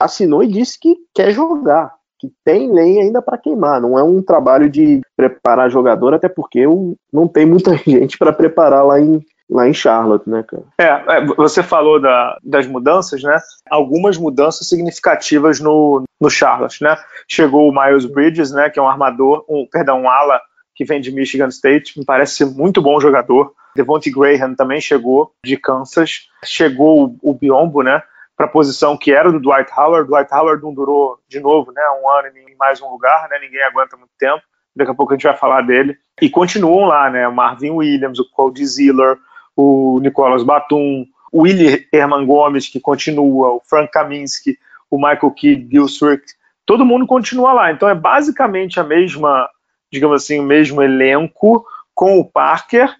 [0.00, 3.80] assinou e disse que quer jogar que tem lenha ainda para queimar.
[3.80, 6.66] Não é um trabalho de preparar jogador, até porque
[7.10, 10.62] não tem muita gente para preparar lá em, lá em Charlotte, né, cara?
[10.78, 13.38] É, é, você falou da, das mudanças, né?
[13.70, 16.94] Algumas mudanças significativas no, no Charlotte, né?
[17.26, 18.68] Chegou o Miles Bridges, né?
[18.68, 20.38] Que é um armador, um, perdão, um ala
[20.74, 23.52] que vem de Michigan State, me parece ser muito bom jogador.
[23.74, 26.28] Devontae Graham também chegou de Kansas.
[26.44, 28.02] Chegou o, o Biombo, né?
[28.40, 30.08] Para a posição que era do Dwight Howard.
[30.08, 33.62] Dwight Howard não durou de novo, né, um ano em mais um lugar, né, ninguém
[33.62, 34.40] aguenta muito tempo.
[34.74, 35.94] Daqui a pouco a gente vai falar dele.
[36.22, 39.18] E continuam lá, né, o Marvin Williams, o Cody Ziller,
[39.54, 44.56] o Nicolas Batum, o Willie Herman Gomes, que continua, o Frank Kaminsky,
[44.90, 46.24] o Michael Kidd, Bill Swick,
[46.64, 47.70] todo mundo continua lá.
[47.70, 49.50] Então é basicamente a mesma,
[49.92, 51.62] digamos assim, o mesmo elenco
[51.94, 52.90] com o Parker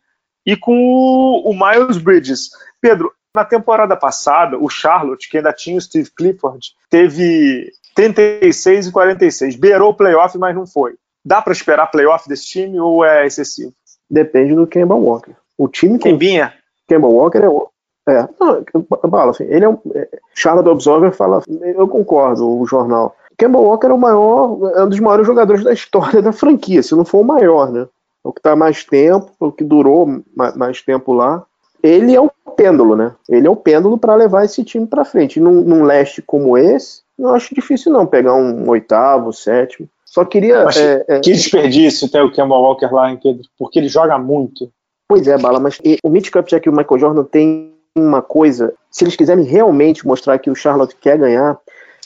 [0.44, 2.50] e com o Miles Bridges.
[2.78, 8.92] Pedro, na temporada passada, o Charlotte, que ainda tinha o Steve Clifford, teve 36 e
[8.92, 9.56] 46.
[9.56, 10.94] Beirou o playoff, mas não foi.
[11.24, 13.72] Dá para esperar playoff desse time ou é excessivo?
[14.10, 15.32] Depende do Kemba Walker.
[15.56, 16.54] O time com Kembinha?
[16.88, 18.64] Kemba Walker é É, não,
[19.08, 19.78] Bala, assim, ele é um.
[19.94, 23.14] É, Charlotte Observer fala, eu concordo, o jornal.
[23.38, 26.94] Kemba Walker é o maior, é um dos maiores jogadores da história da franquia, se
[26.94, 27.82] não for o maior, né?
[27.82, 31.44] É o que está mais tempo, o que durou mais tempo lá.
[31.82, 33.12] Ele é o pêndulo, né?
[33.28, 35.40] Ele é o pêndulo para levar esse time para frente.
[35.40, 39.88] Num, num leste como esse, não acho difícil não pegar um oitavo, sétimo.
[40.04, 40.64] Só queria.
[40.64, 43.42] Mas, é, é, que desperdício ter o Kemba Walker lá, hein, Pedro?
[43.58, 44.70] Porque ele joga muito.
[45.08, 48.74] Pois é, Bala, mas o Mitch Kupchak e o Michael Jordan tem uma coisa.
[48.90, 51.58] Se eles quiserem realmente mostrar que o Charlotte quer ganhar.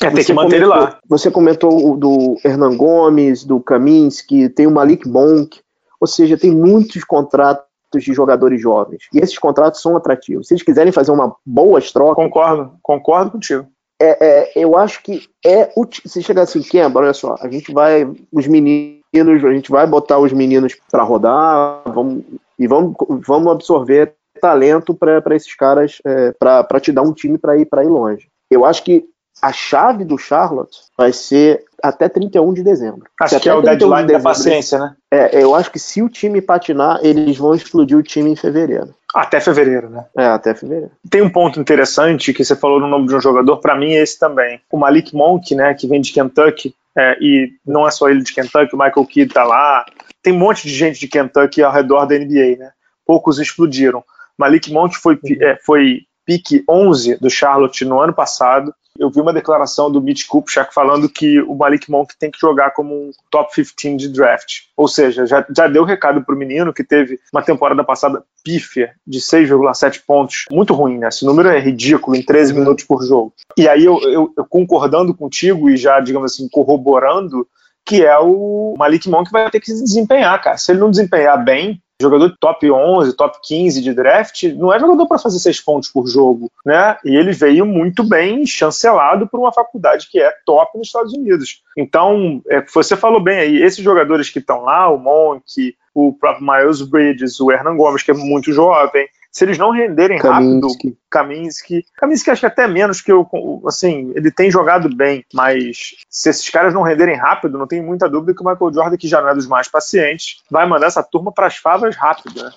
[0.03, 0.99] É, tem que manter comentou, ele lá.
[1.09, 5.61] Você comentou do Hernan Gomes, do Kaminsky, tem o Malik Monk.
[6.01, 7.65] Ou seja, tem muitos contratos
[8.03, 9.05] de jogadores jovens.
[9.13, 10.49] E esses contratos são atrativos.
[10.49, 12.17] Se eles quiserem fazer uma boa troca.
[12.17, 13.67] Concordo, concordo contigo.
[14.01, 15.71] É, é, eu acho que é.
[16.05, 18.11] Se chegar assim, Kemba, olha só, a gente vai.
[18.33, 22.25] Os meninos, a gente vai botar os meninos para rodar, vamos,
[22.59, 22.95] e vamos,
[23.27, 27.89] vamos absorver talento para esses caras, é, para te dar um time para ir, ir
[27.89, 28.29] longe.
[28.51, 29.05] Eu acho que
[29.41, 33.03] a chave do Charlotte vai ser até 31 de dezembro.
[33.21, 34.95] Acho que é o deadline de da paciência, né?
[35.11, 38.95] É, eu acho que se o time patinar, eles vão explodir o time em fevereiro.
[39.15, 40.07] Até fevereiro, né?
[40.17, 40.91] É, até fevereiro.
[41.11, 44.03] Tem um ponto interessante que você falou no nome de um jogador, para mim é
[44.03, 44.61] esse também.
[44.73, 48.33] O Malik Monk, né, que vem de Kentucky, é, e não é só ele de
[48.33, 49.85] Kentucky, o Michael Kidd tá lá.
[50.23, 52.71] Tem um monte de gente de Kentucky ao redor da NBA, né?
[53.07, 54.03] Poucos explodiram.
[54.39, 59.33] Malik Monk foi, é, foi pique 11 do Charlotte no ano passado eu vi uma
[59.33, 63.51] declaração do Mitch Kupchak falando que o Malik Monk tem que jogar como um top
[63.55, 64.63] 15 de draft.
[64.77, 69.19] Ou seja, já, já deu recado pro menino que teve uma temporada passada pífia de
[69.19, 70.45] 6,7 pontos.
[70.51, 71.09] Muito ruim, né?
[71.09, 72.59] Esse número é ridículo, em 13 uhum.
[72.61, 73.35] minutos por jogo.
[73.57, 77.47] E aí eu, eu, eu concordando contigo e já, digamos assim, corroborando
[77.87, 80.57] que é o Malik Monk vai ter que se desempenhar, cara.
[80.57, 85.07] Se ele não desempenhar bem, jogador top 11, top 15 de draft, não é jogador
[85.07, 86.97] para fazer seis pontos por jogo, né?
[87.05, 91.63] E ele veio muito bem chancelado por uma faculdade que é top nos Estados Unidos.
[91.77, 96.45] Então, é, você falou bem aí, esses jogadores que estão lá, o Monk, o próprio
[96.45, 100.89] Miles Bridges, o Hernan Gomes, que é muito jovem, se eles não renderem Kaminsky.
[100.89, 103.29] rápido, Kaminsky, Kaminsky acho que até menos que eu,
[103.67, 108.09] assim, ele tem jogado bem, mas se esses caras não renderem rápido, não tem muita
[108.09, 111.03] dúvida que o Michael Jordan, que já não é dos mais pacientes, vai mandar essa
[111.03, 112.51] turma para as favas rápido, né?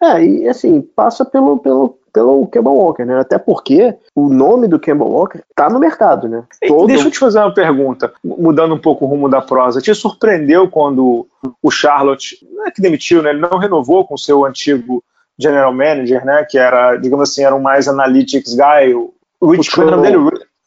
[0.18, 3.18] é, e assim, passa pelo, pelo, pelo Kemba Walker, né?
[3.18, 6.44] Até porque o nome do Kemba Walker tá no mercado, né?
[6.68, 6.86] Todo...
[6.86, 9.80] Deixa eu te fazer uma pergunta, mudando um pouco o rumo da prosa.
[9.80, 11.26] Te surpreendeu quando
[11.62, 13.30] o Charlotte, não é que demitiu, né?
[13.30, 15.02] Ele não renovou com o seu antigo
[15.38, 19.90] general manager, né, que era, digamos assim, era um mais analytics guy, o Rich, o
[19.90, 20.16] nome dele,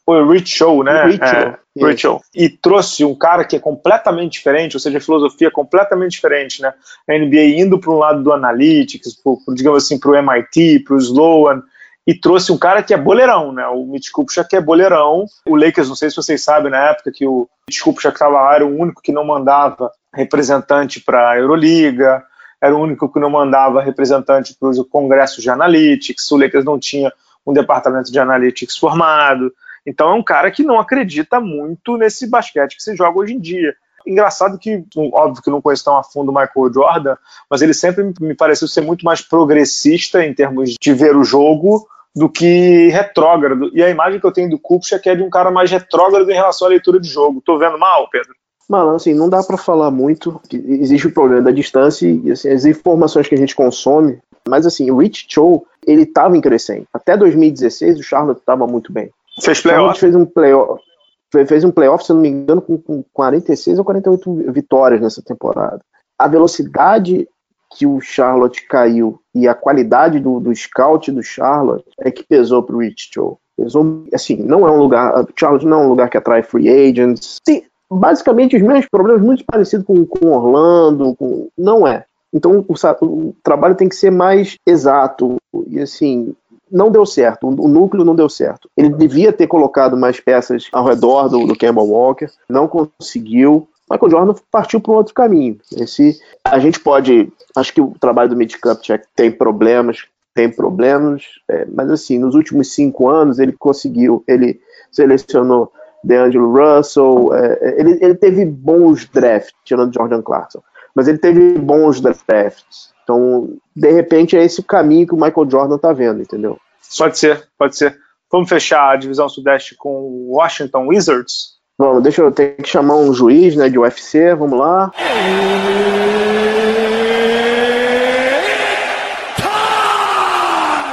[0.06, 1.06] o Rich Show, né?
[1.06, 2.22] Rich, é, Rich Show.
[2.34, 6.74] E trouxe um cara que é completamente diferente, ou seja, filosofia completamente diferente, né?
[7.08, 10.80] A NBA indo para um lado do analytics, pro, pro, digamos assim, para o MIT,
[10.80, 11.62] para o Sloan,
[12.08, 13.68] e trouxe um cara que é boleirão, né?
[13.68, 15.26] O Mitch Kupchak é boleirão.
[15.48, 18.56] O Lakers, não sei se vocês sabem, na época que o Mitch Kupchak estava lá,
[18.56, 22.24] era o único que não mandava representante para a Euroliga
[22.62, 26.78] era o único que não mandava representante para os congressos de analytics, o Lakers não
[26.80, 27.12] tinha
[27.46, 29.54] um departamento de analytics formado.
[29.86, 33.40] Então é um cara que não acredita muito nesse basquete que se joga hoje em
[33.40, 33.74] dia.
[34.06, 37.16] Engraçado que, óbvio que não conheço tão a fundo o Michael Jordan,
[37.50, 41.88] mas ele sempre me pareceu ser muito mais progressista em termos de ver o jogo
[42.16, 43.70] do que retrógrado.
[43.74, 46.34] E a imagem que eu tenho do Kupcha é de um cara mais retrógrado em
[46.34, 47.42] relação à leitura de jogo.
[47.42, 48.39] Tô vendo mal, Pedro?
[48.70, 50.40] Mano, assim, não dá para falar muito.
[50.54, 54.20] Existe o problema da distância e assim, as informações que a gente consome.
[54.48, 56.88] Mas assim, o Rich Cho, ele tava em crescente.
[56.94, 59.10] Até 2016 o Charlotte tava muito bem.
[59.42, 60.00] Fez playoff?
[60.00, 60.84] fez um playoff.
[61.32, 65.82] Fez um playoff, se não me engano, com, com 46 ou 48 vitórias nessa temporada.
[66.18, 67.28] A velocidade
[67.76, 72.64] que o Charlotte caiu e a qualidade do, do scout do Charlotte é que pesou
[72.64, 73.38] pro Rich Cho.
[73.58, 75.26] Pesou, assim, não é um lugar.
[75.36, 77.40] Charlotte não é um lugar que atrai free agents.
[77.48, 82.06] Sim, basicamente os mesmos problemas, muito parecidos com, Orlando, com, não é.
[82.32, 86.36] Então o, o, trabalho tem que ser mais exato e assim
[86.72, 88.70] não deu certo, o, o núcleo não deu certo.
[88.78, 93.68] Ele devia ter colocado mais peças ao redor do, do Campbell Walker, não conseguiu.
[93.90, 95.58] Michael Jordan partiu para um outro caminho.
[95.76, 98.82] Esse, a gente pode, acho que o trabalho do Mid Cup
[99.16, 105.72] tem problemas, tem problemas, é, mas assim, nos últimos cinco anos ele conseguiu, ele selecionou
[106.04, 107.34] DeAngelo Russell.
[107.34, 110.62] É, é, ele, ele teve bons drafts, tirando Jordan Clarkson,
[110.96, 112.94] mas ele teve bons drafts.
[113.04, 116.60] Então, de repente, é esse o caminho que o Michael Jordan tá vendo, entendeu?
[116.98, 117.98] Pode ser, pode ser.
[118.32, 121.58] Vamos fechar a divisão sudeste com o Washington Wizards?
[121.78, 124.92] Vamos, deixa eu ter que chamar um juiz né, de UFC, vamos lá.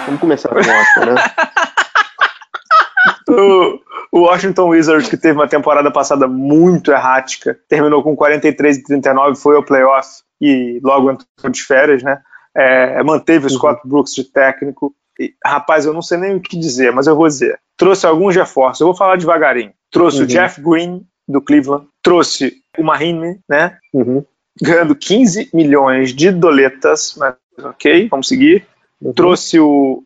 [0.06, 1.14] Vamos começar com o Washington, né?
[3.28, 3.80] o,
[4.16, 9.38] o Washington Wizards, que teve uma temporada passada muito errática, terminou com 43 e 39,
[9.38, 10.08] foi ao playoff
[10.40, 12.22] e logo entrou de férias, né?
[12.54, 13.54] É, manteve o uhum.
[13.54, 14.94] Scott Brooks de técnico.
[15.20, 17.60] E, rapaz, eu não sei nem o que dizer, mas eu vou dizer.
[17.76, 19.72] Trouxe alguns reforços, eu vou falar devagarinho.
[19.90, 20.24] Trouxe uhum.
[20.24, 23.76] o Jeff Green, do Cleveland, trouxe o Mahine, né?
[23.92, 24.24] Uhum.
[24.62, 28.66] Ganhando 15 milhões de doletas, mas ok, vamos seguir.
[28.98, 29.12] Uhum.
[29.12, 30.02] Trouxe o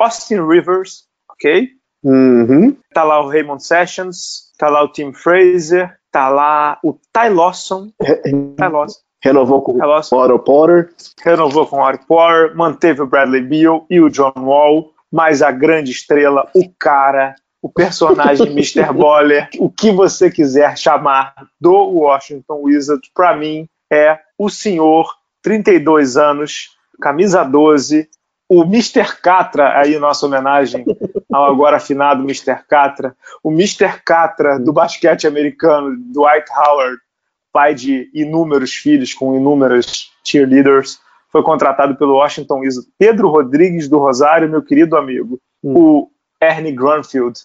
[0.00, 1.70] Austin Rivers, ok?
[2.02, 2.76] Uhum.
[2.92, 7.90] Tá lá o Raymond Sessions, tá lá o Tim Fraser, tá lá o Ty Lawson.
[8.00, 9.00] Ty Lawson.
[9.22, 10.90] Renovou com o Otto Potter.
[11.22, 15.52] Renovou com o Otto Potter, manteve o Bradley Beal e o John Wall, mas a
[15.52, 18.92] grande estrela, o cara, o personagem Mr.
[18.92, 25.06] Boller, o que você quiser chamar do Washington Wizards, para mim é o senhor,
[25.42, 28.08] 32 anos, camisa 12,
[28.52, 29.16] o Mr.
[29.22, 30.84] Catra, aí nossa homenagem
[31.32, 32.62] ao agora afinado Mr.
[32.68, 34.02] Catra, o Mr.
[34.04, 36.98] Catra do basquete americano, Dwight Howard,
[37.50, 42.90] pai de inúmeros filhos com inúmeras cheerleaders, foi contratado pelo Washington Wizards.
[42.98, 45.40] Pedro Rodrigues do Rosário, meu querido amigo.
[45.64, 45.72] Hum.
[45.74, 47.40] O Ernie Grunfield,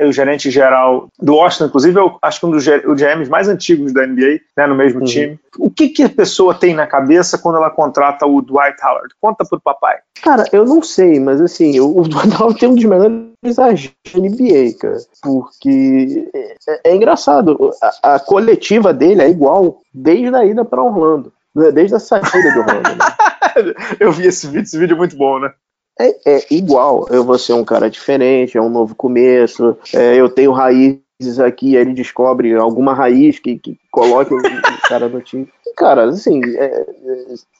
[0.00, 4.06] o gerente geral do Washington, inclusive, eu acho que um dos GMs mais antigos da
[4.06, 5.06] NBA, né, no mesmo uhum.
[5.06, 5.40] time.
[5.58, 9.14] O que, que a pessoa tem na cabeça quando ela contrata o Dwight Howard?
[9.20, 9.98] Conta pro papai.
[10.22, 14.20] Cara, eu não sei, mas assim, o Dwight Howard tem um dos melhores agentes da
[14.20, 14.98] NBA, cara.
[15.22, 21.32] Porque é, é engraçado, a, a, coletiva dele é igual desde a ida para Orlando.
[21.54, 22.96] Né, desde a saída do Orlando.
[22.96, 23.74] Né?
[23.98, 25.52] eu vi esse vídeo, esse vídeo é muito bom, né?
[26.00, 27.06] É, é, igual.
[27.10, 31.76] Eu vou ser um cara diferente, é um novo começo, é, eu tenho raízes aqui,
[31.76, 34.40] aí ele descobre alguma raiz que, que coloque o,
[34.88, 35.46] cara no time.
[35.76, 36.86] Cara, assim, é, é,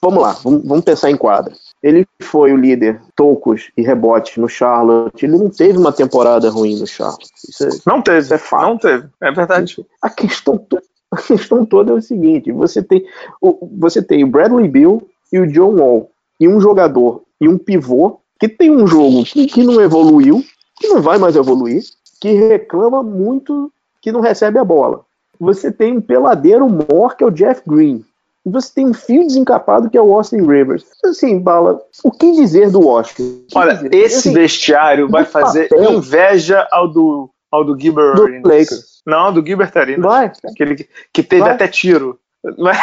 [0.01, 1.53] vamos lá, vamos, vamos, pensar em quadra.
[1.81, 5.25] Ele foi o líder tocos e rebotes no Charlotte.
[5.25, 7.29] Ele não teve uma temporada ruim no Charlotte.
[7.61, 8.67] É, não teve, é fato.
[8.67, 9.85] Não teve, é verdade.
[10.01, 10.65] A questão,
[11.11, 13.05] a questão toda é o seguinte: você tem
[13.41, 17.57] o, você tem o Bradley Bill e o John Wall, e um jogador e um
[17.57, 20.43] pivô que tem um jogo que, que não evoluiu,
[20.79, 21.83] que não vai mais evoluir,
[22.19, 25.01] que reclama muito que não recebe a bola.
[25.39, 28.03] Você tem um peladeiro mor, que é o Jeff Green.
[28.43, 30.83] E você tem um fio desencapado, que é o Austin Rivers.
[31.05, 33.45] Assim, Bala, o que dizer do Washington?
[33.53, 33.93] Olha, dizer?
[33.93, 39.03] esse assim, vestiário vai fazer papel, inveja ao do, ao do Gilbert do Lakers.
[39.05, 40.03] Não, do Gilbert Arenas.
[40.03, 40.31] Vai.
[40.43, 41.51] Aquele que, teve vai.
[41.51, 42.19] até tiro.
[42.57, 42.75] Vai.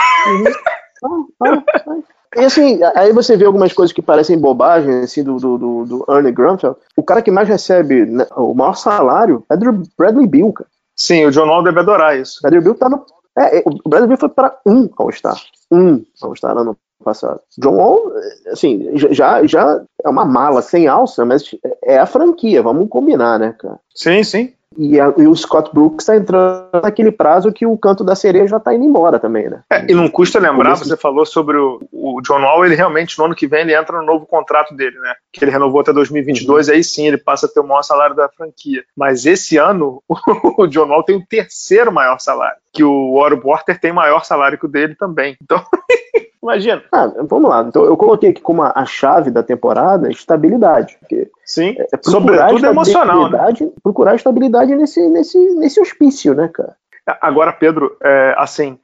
[1.02, 1.26] Uhum.
[1.38, 2.02] Vai, vai,
[2.36, 6.04] e assim, aí você vê algumas coisas que parecem bobagem, assim, do, do, do, do
[6.08, 6.76] Ernie Grunfeld.
[6.96, 10.68] O cara que mais recebe né, o maior salário é do Bradley Bill, cara.
[10.94, 12.40] Sim, o John Wall deve adorar isso.
[12.42, 13.04] Bradley Bill tá no.
[13.36, 15.40] É, o Bradley Bill foi para um All-Star.
[15.70, 17.40] Um All-Star ano passado.
[17.56, 18.12] John Wall,
[18.48, 21.44] assim, já, já é uma mala sem alça, mas
[21.82, 23.78] é a franquia, vamos combinar, né, cara?
[23.94, 24.52] Sim, sim.
[24.78, 28.46] E, a, e, o Scott Brooks está entrando naquele prazo que o canto da sereia
[28.46, 29.62] já está indo embora também, né?
[29.68, 33.24] É, e não custa lembrar, você falou sobre o, o, John Wall, ele realmente no
[33.24, 35.14] ano que vem ele entra no novo contrato dele, né?
[35.32, 36.74] Que ele renovou até 2022, uhum.
[36.74, 38.84] aí sim ele passa a ter o maior salário da franquia.
[38.96, 40.00] Mas esse ano
[40.56, 44.56] o John Wall tem o terceiro maior salário, que o Oro Porter tem maior salário
[44.56, 45.36] que o dele também.
[45.42, 45.60] Então
[46.40, 46.82] Imagina.
[46.92, 47.64] Ah, vamos lá.
[47.66, 50.96] Então eu coloquei aqui como a chave da temporada estabilidade.
[51.00, 53.28] Porque Sim, é, é sobretudo emocional.
[53.28, 53.52] Né?
[53.82, 56.76] Procurar estabilidade nesse, nesse, nesse hospício, né, cara?
[57.20, 58.78] Agora, Pedro, é, assim,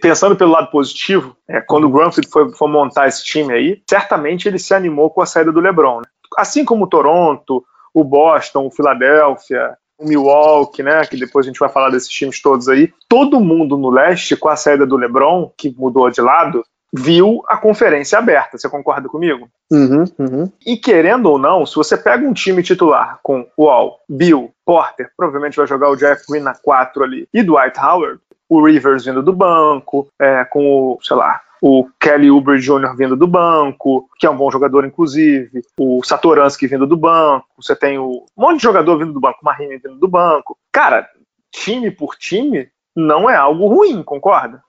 [0.00, 4.48] pensando pelo lado positivo, é, quando o Grunfeld foi, foi, montar esse time aí, certamente
[4.48, 5.98] ele se animou com a saída do LeBron.
[5.98, 6.06] Né?
[6.38, 11.60] Assim como o Toronto, o Boston, o Philadelphia, o Milwaukee, né, que depois a gente
[11.60, 15.52] vai falar desses times todos aí, todo mundo no leste, com a saída do LeBron,
[15.56, 18.56] que mudou de lado, viu a conferência aberta.
[18.56, 19.48] Você concorda comigo?
[19.70, 20.52] Uhum, uhum.
[20.64, 25.56] E querendo ou não, se você pega um time titular com Wall, Bill, Porter, provavelmente
[25.56, 29.32] vai jogar o Jeff Green na 4 ali, e Dwight Howard, o Rivers vindo do
[29.32, 32.94] banco, é, com o, sei lá, o Kelly Oubre Jr.
[32.96, 37.74] vindo do banco, que é um bom jogador, inclusive, o Satoransky vindo do banco, você
[37.74, 40.58] tem o, um monte de jogador vindo do banco, o Marini vindo do banco.
[40.70, 41.08] Cara,
[41.50, 44.62] time por time, não é algo ruim, concorda?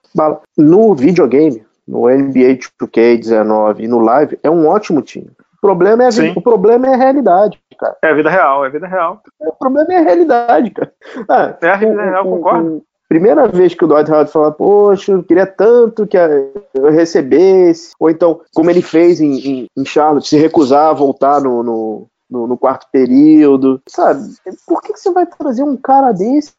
[0.56, 5.30] No videogame, no NBA 2K19 e no Live, é um ótimo time.
[5.58, 7.96] O problema é a, vida, o problema é a realidade, cara.
[8.02, 9.22] É a vida real, é a vida real.
[9.40, 10.92] O problema é a realidade, cara.
[11.28, 12.82] Ah, é a vida real, o, concordo.
[13.08, 18.10] Primeira vez que o Dwight Howard fala, poxa, eu queria tanto que eu recebesse, ou
[18.10, 22.46] então, como ele fez em, em, em Charlotte, se recusar a voltar no, no, no,
[22.46, 24.34] no, quarto período, sabe?
[24.66, 26.52] Por que, que você vai trazer um cara desse?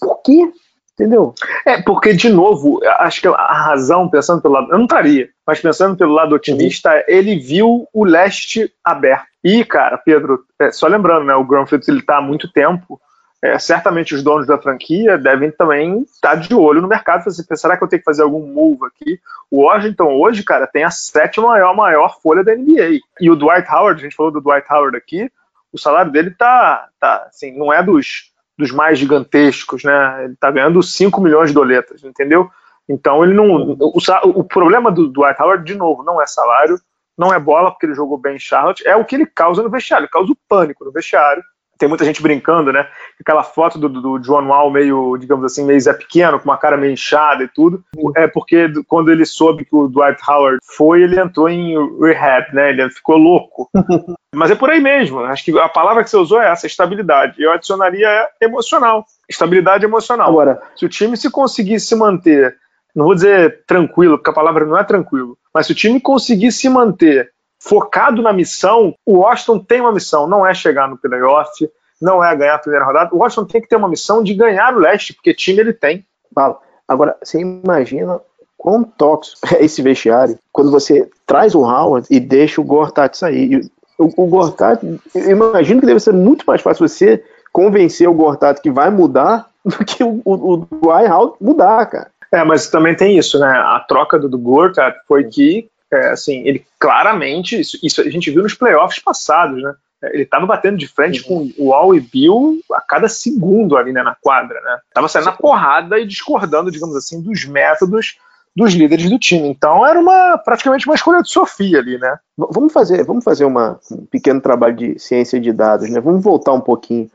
[0.00, 0.50] Por quê?
[0.98, 1.32] Entendeu?
[1.64, 4.72] É, porque, de novo, acho que a razão, pensando pelo lado.
[4.72, 7.02] Eu não estaria, mas pensando pelo lado otimista, uhum.
[7.06, 9.28] ele viu o leste aberto.
[9.44, 11.36] E, cara, Pedro, é, só lembrando, né?
[11.36, 13.00] O Phillips ele tá há muito tempo.
[13.40, 17.24] É, certamente os donos da franquia devem também estar de olho no mercado.
[17.24, 19.20] Pensa, será que eu tenho que fazer algum move aqui?
[19.50, 22.98] O Washington hoje, cara, tem a sétima maior, maior folha da NBA.
[23.20, 25.30] E o Dwight Howard, a gente falou do Dwight Howard aqui,
[25.72, 30.24] o salário dele tá, tá assim, não é dos dos mais gigantescos, né?
[30.24, 32.50] Ele está ganhando 5 milhões de doletas, entendeu?
[32.88, 33.76] Então ele não.
[33.78, 34.00] O,
[34.34, 36.80] o problema do Dwight Howard, de novo, não é salário,
[37.16, 39.70] não é bola, porque ele jogou bem em Charlotte, é o que ele causa no
[39.70, 41.42] vestiário, ele causa o pânico no vestiário
[41.78, 42.86] tem muita gente brincando, né?
[43.20, 46.76] Aquela foto do, do John Wall meio, digamos assim, meio Zé Pequeno, com uma cara
[46.76, 47.84] meio inchada e tudo,
[48.16, 52.70] é porque quando ele soube que o Dwight Howard foi, ele entrou em rehab, né?
[52.70, 53.70] Ele ficou louco.
[54.34, 55.20] Mas é por aí mesmo.
[55.20, 57.42] Acho que a palavra que você usou é essa, estabilidade.
[57.42, 59.06] Eu adicionaria emocional.
[59.28, 60.28] Estabilidade emocional.
[60.28, 62.56] Agora, se o time se conseguir se manter,
[62.94, 66.52] não vou dizer tranquilo, porque a palavra não é tranquilo, mas se o time conseguir
[66.52, 71.68] se manter focado na missão, o Washington tem uma missão, não é chegar no playoff,
[72.00, 73.14] não é ganhar a primeira rodada.
[73.14, 76.04] O Washington tem que ter uma missão de ganhar o leste, porque time ele tem.
[76.34, 76.58] Fala.
[76.86, 78.20] Agora, você imagina
[78.56, 83.68] quão tóxico é esse vestiário quando você traz o Howard e deixa o Gortat sair.
[83.98, 84.80] O, o Gortat,
[85.14, 89.48] eu imagino que deve ser muito mais fácil você convencer o Gortat que vai mudar
[89.64, 92.10] do que o, o, o Dwight Howard mudar, cara.
[92.30, 93.48] É, mas também tem isso, né?
[93.48, 98.30] A troca do, do Gortat foi que é, assim, ele claramente, isso, isso, a gente
[98.30, 99.74] viu nos playoffs passados, né?
[100.12, 101.50] Ele estava batendo de frente uhum.
[101.56, 104.78] com o Al e Bill a cada segundo ali né, na quadra, né?
[104.94, 108.16] Tava saindo na porrada e discordando, digamos assim, dos métodos
[108.54, 109.48] dos líderes do time.
[109.48, 112.18] Então era uma praticamente uma escolha de Sofia ali, né?
[112.36, 116.00] Vamos fazer, vamos fazer uma, um pequeno trabalho de ciência de dados, né?
[116.00, 117.10] Vamos voltar um pouquinho.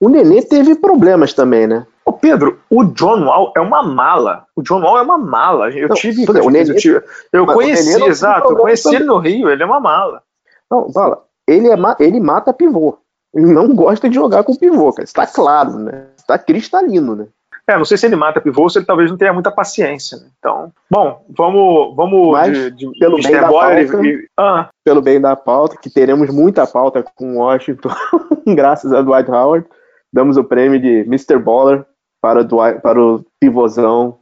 [0.00, 1.86] O Nenê teve problemas também, né?
[2.04, 4.46] Ô Pedro, o John Wall é uma mala.
[4.56, 5.70] O John Wall é uma mala.
[5.70, 6.24] Eu não, tive.
[6.28, 8.52] o Nenê, eu, tive, eu conheci, exato.
[8.52, 10.22] Eu conheci ele no Rio, ele é uma mala.
[10.70, 11.24] Não, fala.
[11.46, 12.98] Ele, é, ele mata pivô.
[13.34, 15.04] Ele não gosta de jogar com pivô, cara.
[15.04, 16.06] Está claro, né?
[16.16, 17.26] Está cristalino, né?
[17.68, 20.18] É, não sei se ele mata pivô, se ele talvez não tenha muita paciência.
[20.18, 20.24] Né?
[20.38, 24.28] Então, bom, vamos, vamos Mas, de, de, pelo bem da pauta, e...
[24.36, 24.68] ah.
[24.84, 27.90] pelo bem da pauta, que teremos muita pauta com Washington,
[28.48, 29.64] graças a Dwight Howard,
[30.12, 31.38] damos o prêmio de Mr.
[31.38, 31.86] Baller
[32.22, 34.18] para, do, para o pivôzão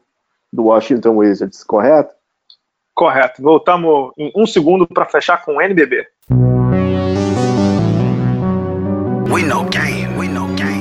[0.50, 2.14] do Washington Wizards, correto?
[2.94, 3.42] Correto.
[3.42, 6.06] Voltamos em um segundo para fechar com o NBB.
[9.30, 10.80] We know game, we know game.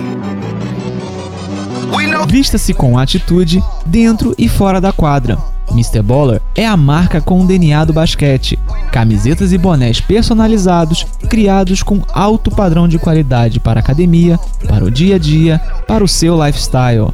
[2.09, 2.25] Know...
[2.27, 5.37] Vista-se com atitude dentro e fora da quadra.
[5.71, 6.01] Mr.
[6.01, 8.57] Baller é a marca com o DNA do basquete.
[8.91, 14.91] Camisetas e bonés personalizados, criados com alto padrão de qualidade para a academia, para o
[14.91, 17.13] dia a dia, para o seu lifestyle.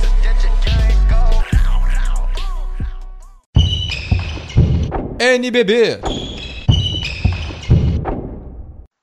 [5.23, 5.99] NBB.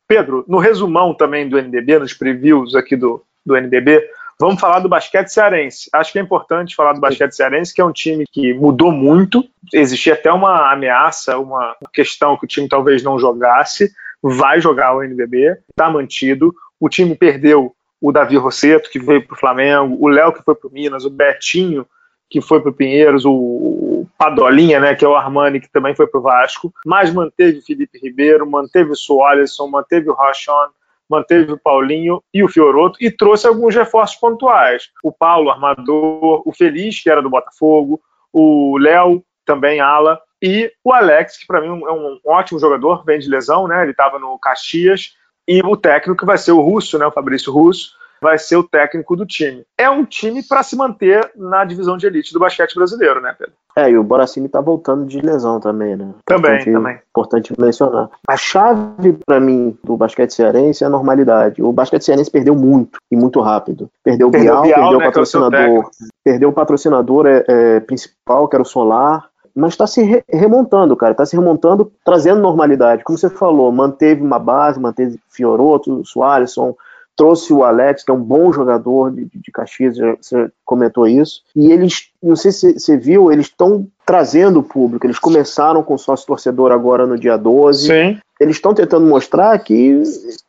[0.08, 4.04] Pedro, no resumão também do NBB, nos previews aqui do, do NBB,
[4.40, 5.88] vamos falar do basquete cearense.
[5.92, 9.48] Acho que é importante falar do basquete cearense, que é um time que mudou muito.
[9.72, 13.92] Existia até uma ameaça, uma questão que o time talvez não jogasse.
[14.20, 16.52] Vai jogar o NBB, está mantido.
[16.80, 20.56] O time perdeu o Davi Rosseto, que veio para o Flamengo, o Léo, que foi
[20.56, 21.86] para o Minas, o Betinho,
[22.30, 26.06] que foi para o Pinheiros, o Padolinha, né, que é o Armani, que também foi
[26.06, 30.68] para o Vasco, mas manteve o Felipe Ribeiro, manteve o Soaresson, manteve o Rachon,
[31.08, 34.90] manteve o Paulinho e o Fioroto e trouxe alguns reforços pontuais.
[35.02, 38.00] O Paulo, armador, o Feliz, que era do Botafogo,
[38.32, 43.18] o Léo, também ala, e o Alex, que para mim é um ótimo jogador, vem
[43.18, 43.82] de lesão, né?
[43.82, 45.14] Ele estava no Caxias,
[45.48, 47.06] e o técnico que vai ser o Russo, né?
[47.06, 49.64] O Fabrício Russo, vai ser o técnico do time.
[49.76, 53.54] É um time para se manter na divisão de elite do basquete brasileiro, né, Pedro?
[53.76, 56.12] É, e o Boracini tá voltando de lesão também, né?
[56.24, 56.98] Também, importante, também.
[57.10, 58.10] Importante mencionar.
[58.26, 61.62] A chave para mim do basquete cearense é a normalidade.
[61.62, 63.88] O basquete cearense perdeu muito e muito rápido.
[64.02, 65.60] Perdeu o Bial, Bial, perdeu né, o patrocinador.
[65.60, 65.90] É o
[66.24, 70.96] perdeu o patrocinador é, é, principal, que era o Solar mas está se re remontando,
[70.96, 73.02] cara, está se remontando, trazendo normalidade.
[73.02, 76.76] Como você falou, manteve uma base, manteve Fioroto, Soaresson,
[77.18, 81.72] trouxe o Alex, que é um bom jogador de, de Caxias, você comentou isso, e
[81.72, 86.24] eles, não sei se você viu, eles estão trazendo o público, eles começaram com sócio
[86.28, 88.20] torcedor agora no dia 12, Sim.
[88.40, 90.00] eles estão tentando mostrar que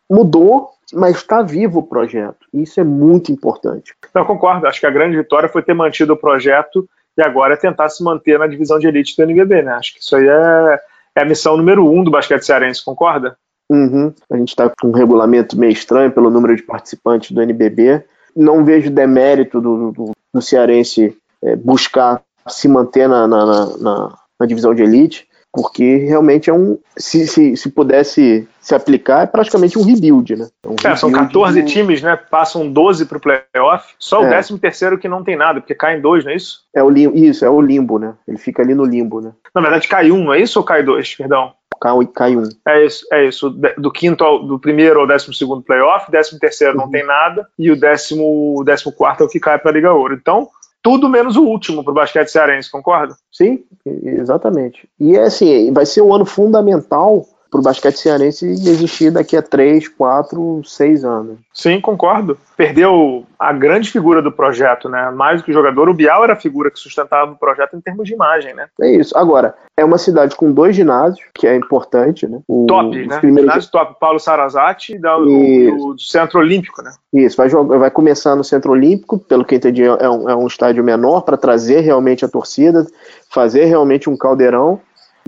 [0.07, 3.95] mudou, mas está vivo o projeto, isso é muito importante.
[4.13, 7.57] Não, concordo, acho que a grande vitória foi ter mantido o projeto e agora é
[7.57, 9.74] tentar se manter na divisão de elite do NBB, né?
[9.74, 10.80] Acho que isso aí é,
[11.15, 13.36] é a missão número um do basquete cearense, concorda?
[13.70, 14.11] Uhum.
[14.32, 18.03] A gente está com um regulamento meio estranho pelo número de participantes do NBB.
[18.36, 23.45] Não vejo demérito do, do, do cearense é, buscar se manter na, na,
[23.78, 26.80] na, na, divisão de elite, porque realmente é um.
[26.97, 30.47] Se, se, se pudesse se aplicar, é praticamente um rebuild, né?
[30.63, 31.67] É um é, são 14 do...
[31.67, 32.15] times, né?
[32.15, 33.93] Passam 12 para o playoff.
[33.99, 34.30] Só o é.
[34.30, 36.61] 13 terceiro que não tem nada, porque cai em dois, não é isso?
[36.74, 38.15] É o limbo, isso, é o limbo, né?
[38.28, 39.32] Ele fica ali no limbo, né?
[39.53, 41.15] Na verdade, cai um, não é isso ou cai dois?
[41.15, 42.43] Perdão cai um.
[42.67, 43.49] É isso, é isso.
[43.77, 46.86] Do quinto ao, do primeiro ao décimo segundo playoff, décimo terceiro uhum.
[46.86, 49.93] não tem nada, e o décimo, décimo quarto é o que cai para a Liga
[49.93, 50.13] Ouro.
[50.13, 50.49] Então,
[50.82, 53.15] tudo menos o último para o basquete cearense, concorda?
[53.32, 54.88] Sim, exatamente.
[54.99, 59.41] E é assim, vai ser um ano fundamental para o basquete cearense existir daqui a
[59.41, 61.38] 3, 4, 6 anos.
[61.54, 62.38] Sim, concordo.
[62.56, 65.10] Perdeu a grande figura do projeto, né?
[65.12, 67.82] Mais do que o jogador, o Bial era a figura que sustentava o projeto em
[67.82, 68.68] termos de imagem, né?
[68.82, 69.18] É isso.
[69.18, 72.39] Agora, é uma cidade com dois ginásios, que é importante, né?
[72.47, 73.20] O, top, né?
[73.20, 73.52] Primeiros...
[73.52, 73.95] Ginásio top.
[74.00, 76.91] Paulo Sarazati e do, do, Centro Olímpico, né?
[77.14, 80.36] Isso, vai, jogar, vai começar no Centro Olímpico, pelo que eu entendi, é um, é
[80.36, 82.86] um estádio menor para trazer realmente a torcida,
[83.30, 84.80] fazer realmente um caldeirão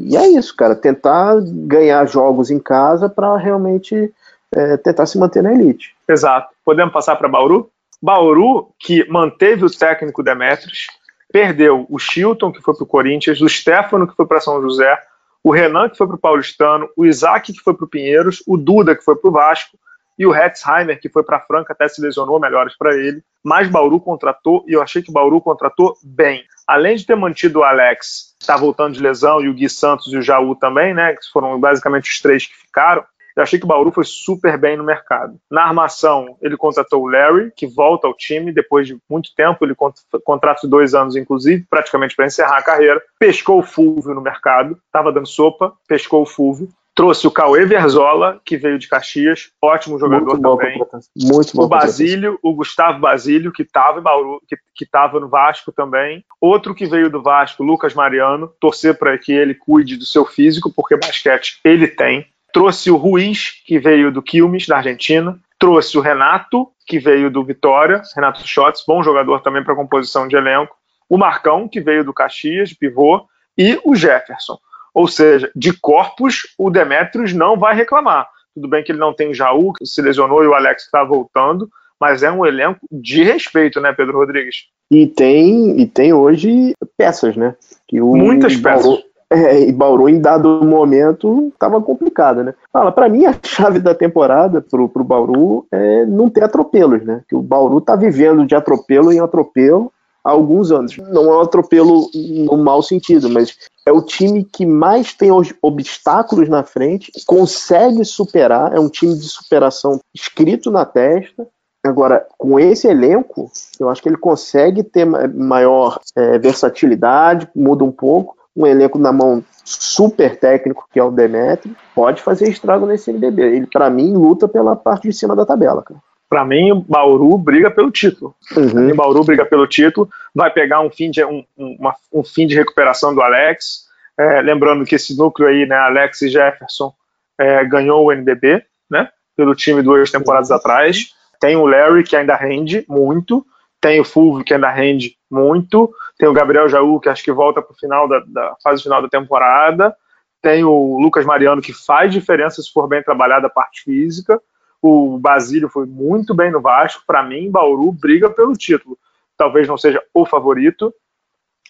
[0.08, 4.12] e é isso, cara, tentar ganhar jogos em casa para realmente
[4.54, 5.96] é, tentar se manter na elite.
[6.08, 6.54] Exato.
[6.64, 7.70] Podemos passar para Bauru?
[8.02, 10.88] Bauru, que manteve o técnico Demetrios,
[11.32, 14.98] perdeu o Chilton, que foi para o Corinthians, o Stefano, que foi para São José,
[15.44, 18.58] o Renan, que foi para o Paulistano, o Isaac, que foi para o Pinheiros, o
[18.58, 19.78] Duda, que foi para o Vasco,
[20.18, 23.22] e o Hetzheimer, que foi para Franca, até se lesionou, melhores para ele.
[23.44, 26.44] Mas Bauru contratou, e eu achei que Bauru contratou bem.
[26.68, 30.14] Além de ter mantido o Alex, que está voltando de lesão, e o Gui Santos
[30.14, 33.04] e o Jaú também, né, que foram basicamente os três que ficaram,
[33.36, 35.38] eu achei que o Bauru foi super bem no mercado.
[35.50, 39.76] Na armação, ele contratou o Larry, que volta ao time depois de muito tempo, ele
[40.24, 43.02] contrato de dois anos, inclusive, praticamente para encerrar a carreira.
[43.18, 46.70] Pescou o Fulvio no mercado, estava dando sopa, pescou o Fulvio.
[47.02, 50.80] Trouxe o Cauê Verzola, que veio de Caxias, ótimo jogador muito também.
[51.18, 51.64] Muito bom.
[51.64, 56.24] O Basílio, o Gustavo Basílio, que estava em Bauru, que estava no Vasco também.
[56.40, 60.72] Outro que veio do Vasco, Lucas Mariano, torcer para que ele cuide do seu físico,
[60.72, 62.28] porque basquete ele tem.
[62.54, 65.40] Trouxe o Ruiz, que veio do Quilmes, da Argentina.
[65.58, 70.36] Trouxe o Renato, que veio do Vitória, Renato Schotts, bom jogador também para composição de
[70.36, 70.76] elenco.
[71.10, 73.26] O Marcão, que veio do Caxias, de pivô.
[73.58, 74.60] E o Jefferson.
[74.94, 78.28] Ou seja, de corpos, o Demetrius não vai reclamar.
[78.54, 81.04] Tudo bem que ele não tem o Jaú, que se lesionou, e o Alex está
[81.04, 81.70] voltando,
[82.00, 84.66] mas é um elenco de respeito, né, Pedro Rodrigues?
[84.90, 87.56] E tem, e tem hoje peças, né?
[87.88, 89.12] Que o Muitas Bauru, peças.
[89.32, 92.54] É, e Bauru, em dado momento, estava complicado, né?
[92.74, 97.22] Fala, para mim, a chave da temporada pro, pro Bauru é não ter atropelos, né?
[97.30, 99.94] Que o Bauru tá vivendo de atropelo em atropelo
[100.24, 100.98] há alguns anos.
[100.98, 103.56] Não é um atropelo no mau sentido, mas
[103.86, 109.28] é o time que mais tem obstáculos na frente, consegue superar, é um time de
[109.28, 111.48] superação escrito na testa.
[111.84, 117.92] Agora, com esse elenco, eu acho que ele consegue ter maior é, versatilidade, muda um
[117.92, 118.38] pouco.
[118.56, 123.42] Um elenco na mão super técnico, que é o Demetri, pode fazer estrago nesse NBB.
[123.42, 126.00] Ele, para mim, luta pela parte de cima da tabela, cara.
[126.32, 128.34] Para mim, o Bauru briga pelo título.
[128.56, 128.96] Uhum.
[128.96, 133.14] Bauru briga pelo título, vai pegar um fim de, um, uma, um fim de recuperação
[133.14, 133.86] do Alex,
[134.18, 136.94] é, lembrando que esse núcleo aí, né, Alex e Jefferson,
[137.38, 141.14] é, ganhou o NBB, né, pelo time duas temporadas atrás.
[141.38, 143.46] Tem o Larry, que ainda rende muito.
[143.82, 145.94] Tem o Fulvio, que ainda rende muito.
[146.18, 149.02] Tem o Gabriel Jaú, que acho que volta para o final da, da, fase final
[149.02, 149.94] da temporada.
[150.42, 154.42] Tem o Lucas Mariano, que faz diferença se for bem trabalhada a parte física.
[154.82, 157.04] O Basílio foi muito bem no Vasco.
[157.06, 158.98] Para mim, Bauru briga pelo título.
[159.38, 160.94] Talvez não seja o favorito,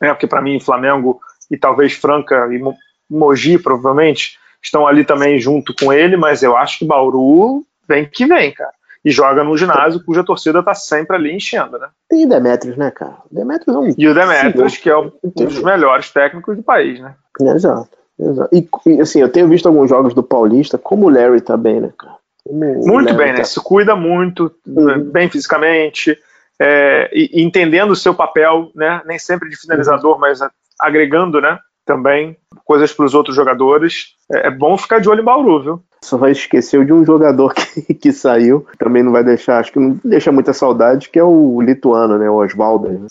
[0.01, 2.62] né, porque para mim, Flamengo e talvez Franca e
[3.09, 8.26] Mogi, provavelmente, estão ali também junto com ele, mas eu acho que Bauru vem que
[8.26, 8.72] vem, cara.
[9.03, 11.89] E joga num ginásio cuja torcida tá sempre ali enchendo, né?
[12.12, 13.18] E Demetrios, né, cara?
[13.32, 13.95] Demetrios é um...
[13.97, 17.16] E o Demetrios, que é um dos melhores técnicos do país, né?
[17.39, 18.55] Exato, exato.
[18.55, 21.82] E, e, assim, eu tenho visto alguns jogos do Paulista, como o Larry tá bem,
[21.82, 22.20] né, cara?
[22.49, 23.39] Muito bem, né?
[23.39, 23.43] né?
[23.43, 25.11] Se cuida muito, uhum.
[25.11, 26.17] bem fisicamente,
[26.59, 29.01] é, e, entendendo o seu papel, né?
[29.05, 30.19] Nem sempre de finalizador, uhum.
[30.19, 30.39] mas
[30.79, 31.57] agregando, né?
[31.85, 34.15] Também coisas para os outros jogadores.
[34.31, 35.83] É, é, bom ficar de olho em Bauru, viu?
[36.03, 39.79] Só vai esquecer de um jogador que, que saiu, também não vai deixar, acho que
[39.79, 42.29] não deixa muita saudade, que é o lituano, né?
[42.29, 42.89] O Oswaldo.
[42.89, 43.07] Né?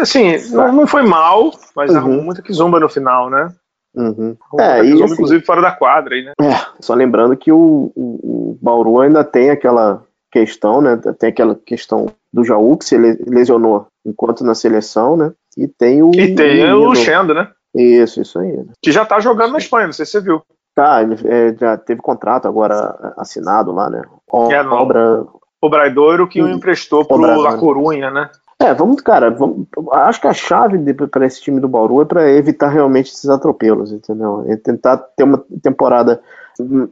[0.00, 1.96] Assim, não, não foi mal, mas uhum.
[1.96, 3.48] arrumou muita quizumba no final, né?
[3.94, 4.36] Uhum.
[4.58, 6.32] É, e, assim, inclusive fora da quadra aí, né?
[6.40, 10.96] É, só lembrando que o, o, o Bauru ainda tem aquela questão, né?
[11.18, 15.32] Tem aquela questão do Jaú que se lesionou enquanto na seleção, né?
[15.56, 16.12] E tem o.
[16.14, 17.48] E tem o, o Luxendo, né?
[17.74, 18.52] Isso, isso aí.
[18.52, 18.66] Né?
[18.82, 20.42] Que já tá jogando na Espanha, não sei se você viu.
[20.74, 24.02] Tá, ele é, já teve contrato agora assinado lá, né?
[24.32, 25.24] O, é, obra...
[25.60, 28.30] O Braidoiro que o emprestou pro La Corunha, né?
[28.62, 32.30] É, vamos, cara, vamos, acho que a chave para esse time do Bauru é para
[32.30, 34.44] evitar realmente esses atropelos, entendeu?
[34.46, 36.20] É tentar ter uma temporada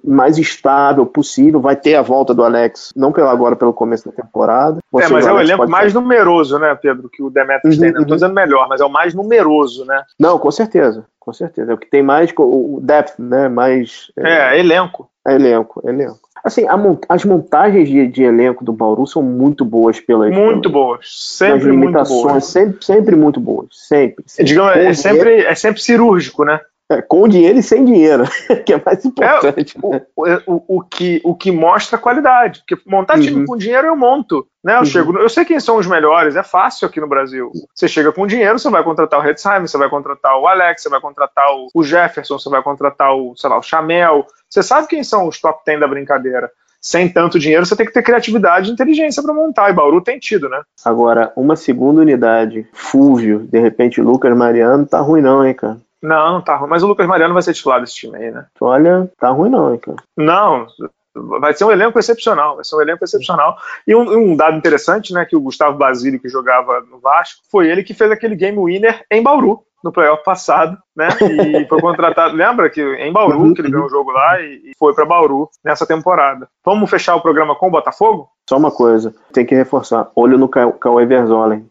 [0.02, 1.60] mais estável possível.
[1.60, 4.78] Vai ter a volta do Alex, não pelo agora, pelo começo da temporada.
[4.94, 6.00] é, mas é o elenco mais ter.
[6.00, 7.92] numeroso, né, Pedro, que o Demetrius uhum, tem.
[7.92, 8.06] Não né?
[8.06, 8.14] uhum.
[8.14, 10.02] dizendo melhor, mas é o mais numeroso, né?
[10.18, 11.72] Não, com certeza, com certeza.
[11.72, 14.10] É o que tem mais, o depth, né, mais...
[14.16, 15.10] É, é elenco.
[15.34, 16.20] Elenco, elenco.
[16.42, 16.64] Assim,
[17.08, 22.02] as montagens de, de, elenco do Bauru são muito boas pelas muito boas, sempre muito
[22.04, 24.24] boas, sempre, sempre muito boas, sempre.
[24.26, 24.44] sempre.
[24.44, 26.60] Digamos, é sempre, é sempre cirúrgico, né?
[26.90, 28.24] É, com dinheiro e sem dinheiro,
[28.64, 29.76] que é mais importante.
[29.76, 30.06] É, né?
[30.16, 32.62] o, o, o, que, o que mostra qualidade.
[32.66, 33.44] Porque montar time uhum.
[33.44, 34.46] com dinheiro eu monto.
[34.64, 34.74] Né?
[34.74, 34.84] Eu, uhum.
[34.86, 37.52] chego, eu sei quem são os melhores, é fácil aqui no Brasil.
[37.74, 40.88] Você chega com dinheiro, você vai contratar o Redsheimer, você vai contratar o Alex, você
[40.88, 44.26] vai contratar o, o Jefferson, você vai contratar o, sei lá, o Chamel.
[44.48, 47.92] Você sabe quem são os top 10 da brincadeira sem tanto dinheiro, você tem que
[47.92, 49.70] ter criatividade e inteligência para montar.
[49.70, 50.62] E Bauru tem tido, né?
[50.84, 55.78] Agora, uma segunda unidade, Fúvio, de repente Lucas Mariano, tá ruim não, hein, cara?
[56.02, 56.70] Não, não tá ruim.
[56.70, 58.46] Mas o Lucas Mariano vai ser titular desse time aí, né?
[58.60, 59.98] Olha, tá ruim não, hein, cara.
[60.16, 60.66] Não,
[61.14, 63.56] vai ser um elenco excepcional, vai ser um elenco excepcional.
[63.86, 67.68] E um, um, dado interessante, né, que o Gustavo Basílio, que jogava no Vasco, foi
[67.68, 72.34] ele que fez aquele game winner em Bauru, no playoff passado, né, e foi contratado,
[72.36, 75.48] lembra que em Bauru, que ele ganhou o jogo lá e, e foi para Bauru
[75.64, 76.48] nessa temporada.
[76.64, 78.28] Vamos fechar o programa com o Botafogo?
[78.48, 81.68] Só uma coisa, tem que reforçar, olho no Cauê Verzolen,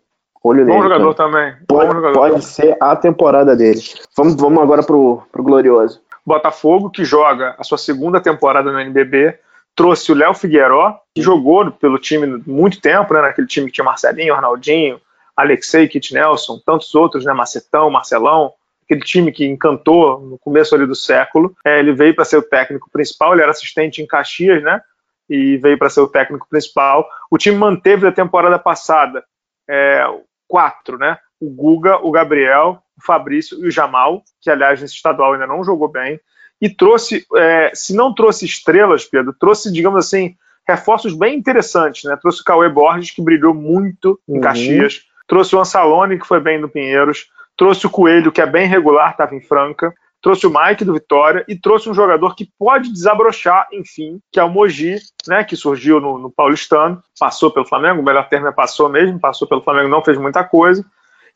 [0.48, 1.30] Olho Bom nele, jogador cara.
[1.30, 1.56] também.
[1.68, 2.14] Pode, jogador.
[2.14, 3.82] pode ser a temporada dele.
[4.16, 6.02] Vamos, vamos agora pro, pro Glorioso.
[6.26, 9.38] Botafogo, que joga a sua segunda temporada no NBB,
[9.76, 13.86] trouxe o Léo Figueiró, que jogou pelo time muito tempo, né, naquele time que tinha
[13.86, 15.00] Marcelinho, Arnaldinho,
[15.36, 20.86] Alexei, Kit Nelson, tantos outros, né, Macetão, Marcelão, aquele time que encantou no começo ali
[20.86, 21.54] do século.
[21.64, 24.82] É, ele veio para ser o técnico principal, ele era assistente em Caxias, né,
[25.30, 27.08] e veio para ser o técnico principal.
[27.30, 29.24] O time manteve da temporada passada
[29.70, 30.04] é,
[30.48, 31.18] quatro, né?
[31.39, 35.64] O Guga, o Gabriel, o Fabrício e o Jamal, que aliás nesse estadual ainda não
[35.64, 36.20] jogou bem,
[36.60, 40.36] e trouxe, é, se não trouxe estrelas, Pedro, trouxe, digamos assim,
[40.68, 42.18] reforços bem interessantes, né?
[42.20, 44.41] Trouxe o Cauê Borges, que brilhou muito em uhum.
[44.41, 48.68] Caxias, trouxe o Ansalone, que foi bem no Pinheiros, trouxe o Coelho, que é bem
[48.68, 49.93] regular, estava em Franca,
[50.28, 54.44] trouxe o Mike do Vitória e trouxe um jogador que pode desabrochar, enfim, que é
[54.44, 58.52] o Mogi, né, que surgiu no, no Paulistano, passou pelo Flamengo, o melhor termo é
[58.52, 60.86] passou mesmo, passou pelo Flamengo, não fez muita coisa,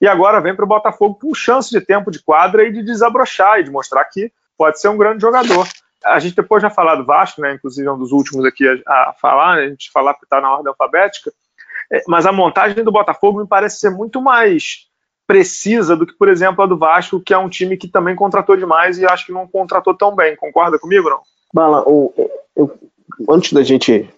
[0.02, 3.62] e agora vem para o Botafogo com chance de tempo de quadra e de desabrochar
[3.62, 5.66] e de mostrar que pode ser um grande jogador.
[6.04, 8.94] A gente depois já falar do Vasco, né, inclusive é um dos últimos aqui a,
[9.12, 11.32] a falar, né, a gente falar que está na ordem alfabética,
[11.94, 14.91] é, mas a montagem do Botafogo me parece ser muito mais
[15.32, 18.58] precisa do que, por exemplo, a do Vasco, que é um time que também contratou
[18.58, 20.36] demais e acho que não contratou tão bem.
[20.36, 21.22] Concorda comigo, não?
[21.54, 22.14] Bala, eu,
[22.54, 22.72] eu,
[23.30, 24.10] antes da gente.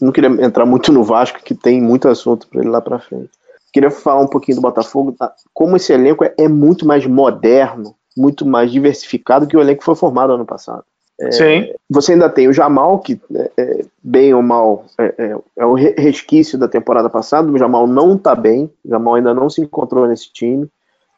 [0.00, 3.30] Não queria entrar muito no Vasco, que tem muito assunto para ele lá para frente.
[3.70, 5.30] Queria falar um pouquinho do Botafogo, tá?
[5.52, 9.84] como esse elenco é, é muito mais moderno, muito mais diversificado que o elenco que
[9.84, 10.84] foi formado ano passado.
[11.20, 11.74] É.
[11.88, 15.74] Você ainda tem o Jamal, que é, é bem ou mal é, é, é, o
[15.74, 17.50] resquício da temporada passada.
[17.50, 20.68] O Jamal não está bem, o Jamal ainda não se encontrou nesse time.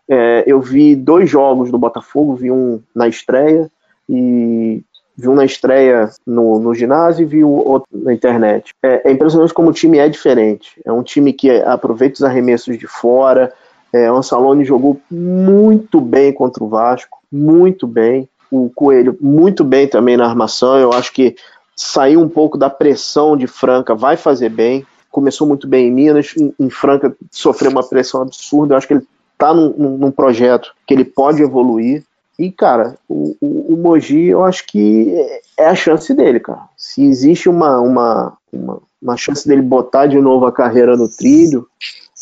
[0.09, 3.71] É, eu vi dois jogos do Botafogo, vi um na estreia
[4.09, 4.83] e
[5.17, 8.73] vi um na estreia no, no ginásio e vi o outro na internet.
[8.83, 10.81] É, é, impressionante como o time é diferente.
[10.85, 13.53] É um time que aproveita os arremessos de fora.
[13.93, 19.87] É, o Ansalone jogou muito bem contra o Vasco, muito bem o Coelho muito bem
[19.87, 20.79] também na armação.
[20.79, 21.37] Eu acho que
[21.77, 24.87] sair um pouco da pressão de Franca vai fazer bem.
[25.11, 28.75] Começou muito bem em Minas, em, em Franca sofreu uma pressão absurda.
[28.75, 32.05] Eu acho que ele está num, num, projeto que ele pode evoluir.
[32.39, 35.13] E, cara, o, o, o Mogi, eu acho que
[35.57, 36.63] é a chance dele, cara.
[36.77, 41.67] Se existe uma, uma, uma, uma chance dele botar de novo a carreira no trilho,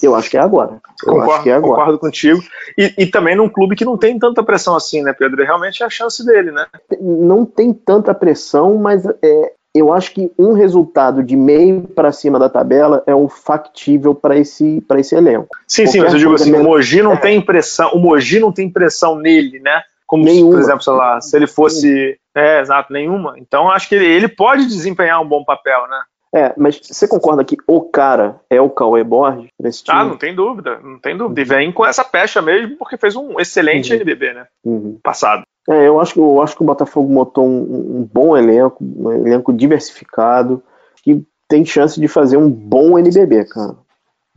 [0.02, 0.78] eu acho que é agora.
[1.04, 1.72] Eu concordo, é agora.
[1.72, 2.42] concordo contigo.
[2.76, 5.42] E, e, também num clube que não tem tanta pressão assim, né, Pedro?
[5.42, 6.66] Realmente é a chance dele, né?
[7.00, 12.38] Não tem tanta pressão, mas é, eu acho que um resultado de meio para cima
[12.38, 15.48] da tabela é o factível para esse, esse elenco.
[15.66, 17.16] Sim, Qualquer sim, mas eu digo assim, o Mogi não é.
[17.16, 19.82] tem pressão, o Mogi não tem pressão nele, né?
[20.06, 23.34] Como se, por exemplo, sei lá, se ele fosse É, exato, nenhuma.
[23.38, 26.00] Então acho que ele, ele pode desempenhar um bom papel, né?
[26.36, 29.98] É, mas você concorda que o cara é o Cauê Borges nesse time?
[29.98, 31.40] Ah, não tem dúvida, não tem dúvida.
[31.40, 33.96] E vem com essa pecha mesmo, porque fez um excelente Uhum.
[34.00, 34.46] NBB, né?
[34.62, 34.98] Uhum.
[35.02, 35.44] Passado.
[35.68, 39.10] É, eu acho, que- eu acho que o Botafogo montou um, um bom elenco, um
[39.12, 40.62] elenco diversificado,
[41.02, 43.74] que tem chance de fazer um bom NBB, cara.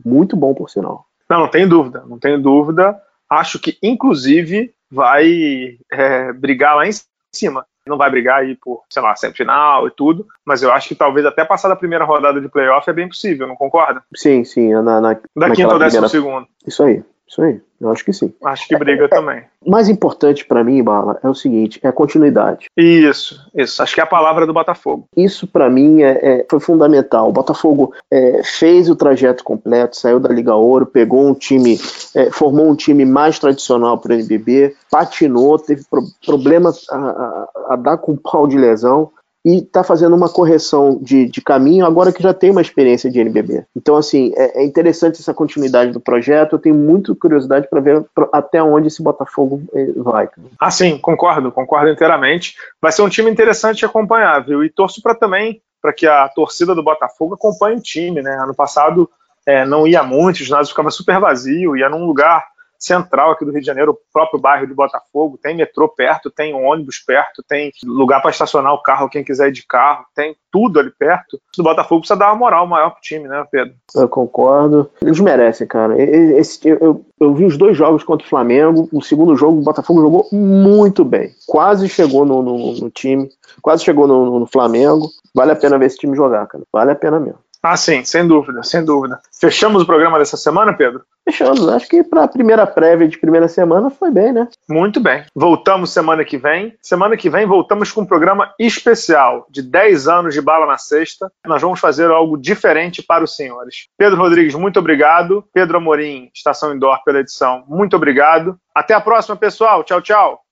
[0.02, 1.04] Muito bom, por sinal.
[1.28, 2.98] Não, não tem dúvida, não tenho dúvida.
[3.28, 6.90] Acho que, inclusive, vai é, brigar lá em
[7.32, 7.66] cima.
[7.86, 11.24] Não vai brigar aí por, sei lá, semifinal e tudo, mas eu acho que talvez
[11.26, 14.02] até passar da primeira rodada de playoff é bem possível, não concorda?
[14.14, 16.46] Sim, sim, na, na, Da quinta ao décimo primeira- segundo.
[16.66, 17.60] Isso aí, isso aí.
[17.80, 18.32] Eu acho que sim.
[18.44, 19.42] Acho que briga também.
[19.64, 22.66] O mais importante pra mim, Bala, é o seguinte: é a continuidade.
[22.76, 23.82] Isso, isso.
[23.82, 25.06] Acho que é a palavra do Botafogo.
[25.16, 27.28] Isso pra mim é, é- foi fundamental.
[27.28, 31.78] O Botafogo é, fez o trajeto completo, saiu da Liga Ouro, pegou um time,
[32.14, 37.48] é, formou um time mais tradicional para o NBB, patinou, teve pro- problemas a, a-
[37.70, 39.10] a dar com pau de lesão
[39.44, 43.18] e está fazendo uma correção de, de caminho agora que já tem uma experiência de
[43.20, 43.64] NBB.
[43.74, 46.54] Então, assim, é, é interessante essa continuidade do projeto.
[46.54, 50.28] Eu tenho muita curiosidade para ver até onde esse Botafogo eh, vai.
[50.58, 52.54] Ah, sim, concordo, concordo inteiramente.
[52.82, 54.62] Vai ser um time interessante de acompanhar, viu?
[54.62, 58.36] E torço para também para que a torcida do Botafogo acompanhe o time, né?
[58.42, 59.08] Ano passado
[59.46, 62.44] é, não ia muito, o ginásio ficava super vazio, ia num lugar
[62.80, 66.54] central aqui do Rio de Janeiro, o próprio bairro de Botafogo, tem metrô perto, tem
[66.54, 70.80] ônibus perto, tem lugar para estacionar o carro, quem quiser ir de carro, tem tudo
[70.80, 71.38] ali perto.
[71.58, 73.74] O Botafogo precisa dar uma moral maior pro time, né, Pedro?
[73.94, 74.90] Eu concordo.
[75.02, 76.00] Eles merecem, cara.
[76.00, 78.88] Esse- eu, eu- eu vi os dois jogos contra o Flamengo.
[78.92, 81.30] O segundo jogo, o Botafogo jogou muito bem.
[81.46, 83.28] Quase chegou no, no- no time,
[83.62, 85.06] quase chegou no, no Flamengo.
[85.34, 86.64] Vale a pena ver esse time jogar, cara.
[86.72, 87.38] Vale a pena mesmo.
[87.62, 89.20] Ah, sim, sem dúvida, sem dúvida.
[89.38, 91.02] Fechamos o programa dessa semana, Pedro?
[91.24, 91.68] Fechamos.
[91.68, 94.48] Acho que para a primeira prévia de primeira semana foi bem, né?
[94.68, 95.24] Muito bem.
[95.34, 96.74] Voltamos semana que vem.
[96.80, 101.30] Semana que vem voltamos com um programa especial de 10 anos de bala na sexta.
[101.46, 103.88] Nós vamos fazer algo diferente para os senhores.
[103.96, 105.44] Pedro Rodrigues, muito obrigado.
[105.52, 108.58] Pedro Amorim, Estação Indoor, pela edição, muito obrigado.
[108.74, 109.84] Até a próxima, pessoal.
[109.84, 110.49] Tchau, tchau.